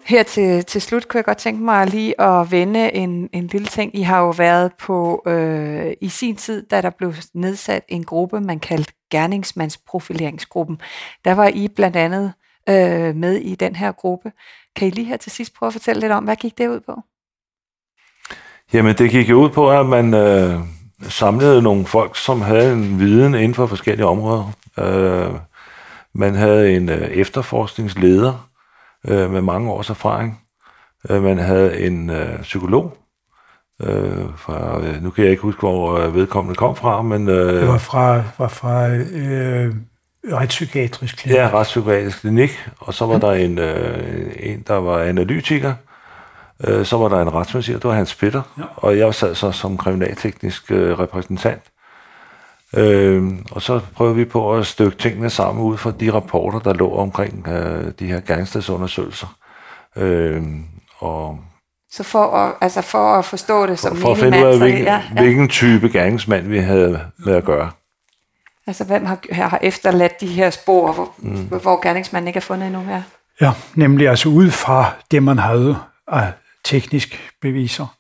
Her 0.06 0.24
til, 0.24 0.66
til 0.66 0.82
slut 0.82 1.08
kunne 1.08 1.18
jeg 1.18 1.26
godt 1.26 1.38
tænke 1.38 1.64
mig 1.64 1.88
lige 1.88 2.22
at 2.22 2.52
vende 2.52 2.96
en, 2.96 3.30
en 3.34 3.48
lille 3.48 3.68
ting. 3.68 3.96
I 3.96 4.02
har 4.02 4.20
jo 4.20 4.30
været 4.30 4.72
på, 4.74 5.24
øh, 5.28 5.94
i 6.02 6.10
sin 6.10 6.36
tid, 6.36 6.66
da 6.66 6.82
der 6.82 6.90
blev 6.90 7.14
nedsat 7.34 7.84
en 7.88 8.04
gruppe, 8.04 8.42
man 8.42 8.60
kaldte 8.60 8.94
gerningsmandsprofileringsgruppen. 9.12 10.82
Der 11.26 11.34
var 11.34 11.48
I 11.48 11.68
blandt 11.68 11.96
andet 11.96 12.34
øh, 12.70 13.16
med 13.16 13.36
i 13.36 13.56
den 13.56 13.76
her 13.76 13.92
gruppe. 13.92 14.32
Kan 14.76 14.88
I 14.88 14.92
lige 14.92 15.06
her 15.06 15.18
til 15.18 15.32
sidst 15.32 15.54
prøve 15.54 15.68
at 15.68 15.74
fortælle 15.74 16.00
lidt 16.00 16.12
om, 16.12 16.24
hvad 16.24 16.36
gik 16.36 16.58
det 16.58 16.68
ud 16.68 16.80
på? 16.80 17.02
Jamen, 18.74 18.96
det 18.96 19.12
gik 19.12 19.30
jo 19.30 19.36
ud 19.36 19.50
på, 19.50 19.72
at 19.72 19.86
man 19.86 20.14
øh, 20.14 20.60
samlede 21.02 21.62
nogle 21.62 21.86
folk, 21.86 22.18
som 22.18 22.42
havde 22.42 22.74
en 22.74 23.00
viden 23.00 23.34
inden 23.34 23.54
for 23.54 23.66
forskellige 23.66 24.06
områder. 24.06 24.52
Øh, 24.80 25.34
man 26.14 26.36
havde 26.36 26.76
en 26.76 26.90
øh, 26.90 27.02
efterforskningsleder 27.02 28.50
øh, 29.08 29.32
med 29.32 29.42
mange 29.42 29.72
års 29.72 29.90
erfaring. 29.90 30.42
Øh, 31.10 31.24
man 31.24 31.38
havde 31.38 31.80
en 31.80 32.10
øh, 32.10 32.42
psykolog. 32.42 32.98
Øh, 33.82 34.26
fra, 34.38 34.82
øh, 34.82 35.04
nu 35.04 35.10
kan 35.10 35.24
jeg 35.24 35.32
ikke 35.32 35.44
huske, 35.44 35.60
hvor 35.60 35.98
øh, 35.98 36.16
vedkommende 36.16 36.56
kom 36.56 36.76
fra, 36.76 37.02
men 37.02 37.30
øh, 37.30 37.54
Det 37.54 37.68
var 37.68 37.78
fra, 37.78 38.24
var 38.38 38.48
fra 38.48 38.90
øh, 38.90 39.76
retspsykiatrisk 40.32 41.18
klinik. 41.18 41.38
Ja, 41.38 41.50
retspsykiatrisk 41.54 42.20
klinik, 42.22 42.70
og 42.80 42.94
så 42.94 43.06
var 43.06 43.18
der 43.18 43.32
en, 43.32 43.60
øh, 43.60 44.32
en 44.40 44.64
der 44.68 44.74
var 44.76 45.00
analytiker, 45.00 45.74
øh, 46.68 46.86
så 46.86 46.98
var 46.98 47.10
der 47.10 47.22
en 47.22 47.34
retsmediciner, 47.34 47.80
det 47.80 47.90
var 47.90 47.96
Hans 47.96 48.16
Peter, 48.16 48.42
ja. 48.58 48.64
og 48.76 48.98
jeg 48.98 49.14
sad 49.14 49.36
så 49.36 49.52
som 49.52 49.78
kriminalteknisk 49.78 50.72
øh, 50.72 51.00
repræsentant. 51.00 51.62
Øh, 52.76 53.32
og 53.52 53.62
så 53.62 53.80
prøvede 53.96 54.16
vi 54.16 54.26
på 54.26 54.56
at 54.56 54.66
stykke 54.66 54.98
tingene 54.98 55.30
sammen 55.30 55.64
ud 55.64 55.78
fra 55.78 55.92
de 56.00 56.14
rapporter, 56.14 56.60
der 56.60 56.74
lå 56.74 56.96
omkring 56.96 57.48
øh, 57.48 57.92
de 58.00 58.08
her 58.08 58.20
gerningsstedsundersøgelser. 58.20 59.36
Øh, 59.96 60.44
og 61.00 61.40
Så 61.92 62.04
for 62.04 62.26
at, 62.38 62.54
altså 62.62 62.82
for 62.82 63.14
at 63.14 63.26
forstå 63.26 63.66
det 63.66 63.80
som 63.80 63.96
for 63.96 64.12
at 64.12 64.18
finde 64.18 64.38
ud 64.38 64.44
af, 64.44 64.58
hvilken, 64.58 64.84
ja, 64.84 65.02
ja. 65.16 65.22
hvilken 65.22 65.50
type 65.50 65.90
gerningsmand 65.90 66.48
vi 66.48 66.60
havde 66.60 67.02
med 67.18 67.36
at 67.36 67.44
gøre. 67.44 67.72
Altså 68.68 68.84
hvem 68.84 69.06
har, 69.06 69.20
har 69.32 69.60
efterladt 69.62 70.22
de 70.22 70.28
her 70.28 70.50
spor, 70.50 70.94
hvor, 70.94 71.14
mm. 71.18 71.46
hvor 71.46 71.82
gerningsmanden 71.82 72.28
ikke 72.28 72.38
er 72.38 72.42
fundet 72.42 72.68
endnu 72.68 72.82
her? 72.82 73.02
Ja, 73.42 73.52
nemlig 73.76 74.10
altså 74.10 74.30
ud 74.30 74.52
fra 74.52 74.94
det, 75.12 75.24
man 75.24 75.38
havde 75.38 75.78
af 76.08 76.34
teknisk 76.64 77.34
beviser 77.42 77.98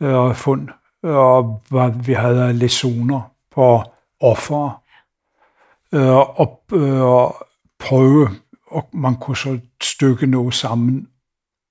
øh, 0.00 0.14
og 0.14 0.36
fund, 0.36 0.68
og 1.02 1.62
hvad 1.70 2.04
vi 2.04 2.12
havde 2.12 2.44
af 2.44 2.58
lesoner 2.58 3.20
på 3.54 3.82
offer, 4.20 4.82
øh, 5.92 6.40
og 6.40 6.62
øh, 6.72 7.46
prøve, 7.78 8.30
og 8.70 8.88
man 8.92 9.16
kunne 9.16 9.36
så 9.36 9.58
stykke 9.82 10.26
noget 10.26 10.54
sammen 10.54 11.08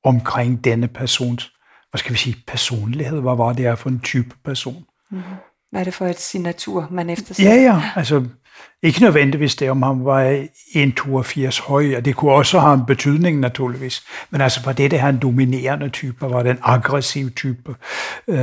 omkring 0.03 0.63
denne 0.63 0.87
persons, 0.87 1.53
hvad 1.89 1.99
skal 1.99 2.13
vi 2.13 2.17
sige, 2.17 2.35
personlighed, 2.47 3.21
hvad 3.21 3.35
var 3.35 3.53
det 3.53 3.65
her 3.65 3.75
for 3.75 3.89
en 3.89 3.99
type 3.99 4.35
person. 4.43 4.85
Hvad 5.73 5.81
er 5.81 5.85
det 5.85 5.93
for 5.93 6.05
et 6.05 6.19
signatur, 6.19 6.87
man 6.91 7.09
efterser? 7.09 7.43
Ja, 7.43 7.55
ja, 7.55 7.81
altså 7.95 8.23
ikke 8.83 9.01
nødvendigvis 9.01 9.55
det, 9.55 9.71
om 9.71 9.83
han 9.83 10.05
var 10.05 10.45
1,82 10.75 11.67
høj, 11.67 11.95
og 11.97 12.05
det 12.05 12.15
kunne 12.15 12.31
også 12.31 12.59
have 12.59 12.73
en 12.73 12.85
betydning 12.85 13.39
naturligvis. 13.39 14.03
Men 14.29 14.41
altså 14.41 14.61
var 14.65 14.73
det, 14.73 14.91
det 14.91 15.01
her 15.01 15.09
en 15.09 15.17
dominerende 15.17 15.89
type, 15.89 16.21
var 16.21 16.43
det 16.43 16.49
en 16.49 16.57
aggressiv 16.61 17.31
type? 17.31 17.75
Øh, 18.27 18.37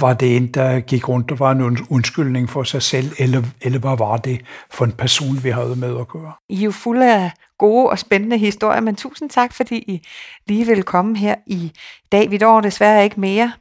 var 0.00 0.14
det 0.14 0.36
en, 0.36 0.46
der 0.46 0.80
gik 0.80 1.08
rundt 1.08 1.30
og 1.30 1.38
var 1.38 1.52
en 1.52 1.78
undskyldning 1.90 2.50
for 2.50 2.62
sig 2.62 2.82
selv, 2.82 3.12
eller, 3.18 3.42
eller 3.60 3.78
hvad 3.78 3.98
var 3.98 4.16
det 4.16 4.40
for 4.70 4.84
en 4.84 4.92
person, 4.92 5.44
vi 5.44 5.50
havde 5.50 5.76
med 5.76 6.00
at 6.00 6.08
gøre? 6.08 6.32
I 6.48 6.60
er 6.60 6.64
jo 6.64 6.70
fulde 6.70 7.14
af 7.14 7.30
gode 7.58 7.90
og 7.90 7.98
spændende 7.98 8.38
historier, 8.38 8.80
men 8.80 8.96
tusind 8.96 9.30
tak, 9.30 9.52
fordi 9.52 9.76
I 9.76 10.06
lige 10.46 10.66
vil 10.66 10.82
komme 10.82 11.18
her 11.18 11.34
i 11.46 11.72
dag. 12.12 12.30
Vi 12.30 12.38
når 12.38 12.60
desværre 12.60 13.04
ikke 13.04 13.20
mere, 13.20 13.52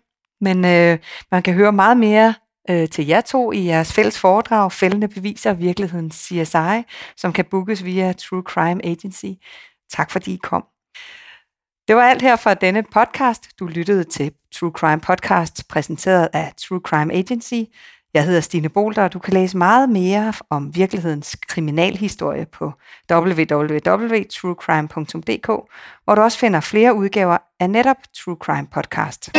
men 0.41 0.65
øh, 0.65 0.97
man 1.31 1.43
kan 1.43 1.53
høre 1.53 1.71
meget 1.71 1.97
mere 1.97 2.33
øh, 2.69 2.89
til 2.89 3.07
jer 3.07 3.21
to 3.21 3.51
i 3.51 3.65
jeres 3.65 3.93
fælles 3.93 4.19
foredrag, 4.19 4.71
Fældende 4.71 5.07
beviser 5.07 5.53
virkeligheden 5.53 6.11
CSI, 6.11 6.83
som 7.17 7.33
kan 7.33 7.45
bookes 7.45 7.85
via 7.85 8.13
True 8.13 8.41
Crime 8.41 8.85
Agency. 8.85 9.25
Tak 9.93 10.11
fordi 10.11 10.33
I 10.33 10.39
kom. 10.43 10.65
Det 11.87 11.95
var 11.95 12.03
alt 12.03 12.21
her 12.21 12.35
fra 12.35 12.53
denne 12.53 12.83
podcast. 12.83 13.49
Du 13.59 13.65
lyttede 13.65 14.03
til 14.03 14.31
True 14.53 14.71
Crime 14.71 15.01
Podcast, 15.01 15.67
præsenteret 15.69 16.29
af 16.33 16.53
True 16.57 16.81
Crime 16.85 17.13
Agency. 17.13 17.61
Jeg 18.13 18.25
hedder 18.25 18.41
Stine 18.41 18.69
Bolter, 18.69 19.03
og 19.03 19.13
du 19.13 19.19
kan 19.19 19.33
læse 19.33 19.57
meget 19.57 19.89
mere 19.89 20.33
om 20.49 20.75
virkelighedens 20.75 21.37
kriminalhistorie 21.47 22.45
på 22.45 22.71
www.truecrime.dk, 23.11 25.47
hvor 26.03 26.15
du 26.15 26.21
også 26.21 26.39
finder 26.39 26.59
flere 26.59 26.95
udgaver 26.95 27.37
af 27.59 27.69
netop 27.69 27.97
True 28.15 28.35
Crime 28.35 28.67
Podcast. 28.73 29.29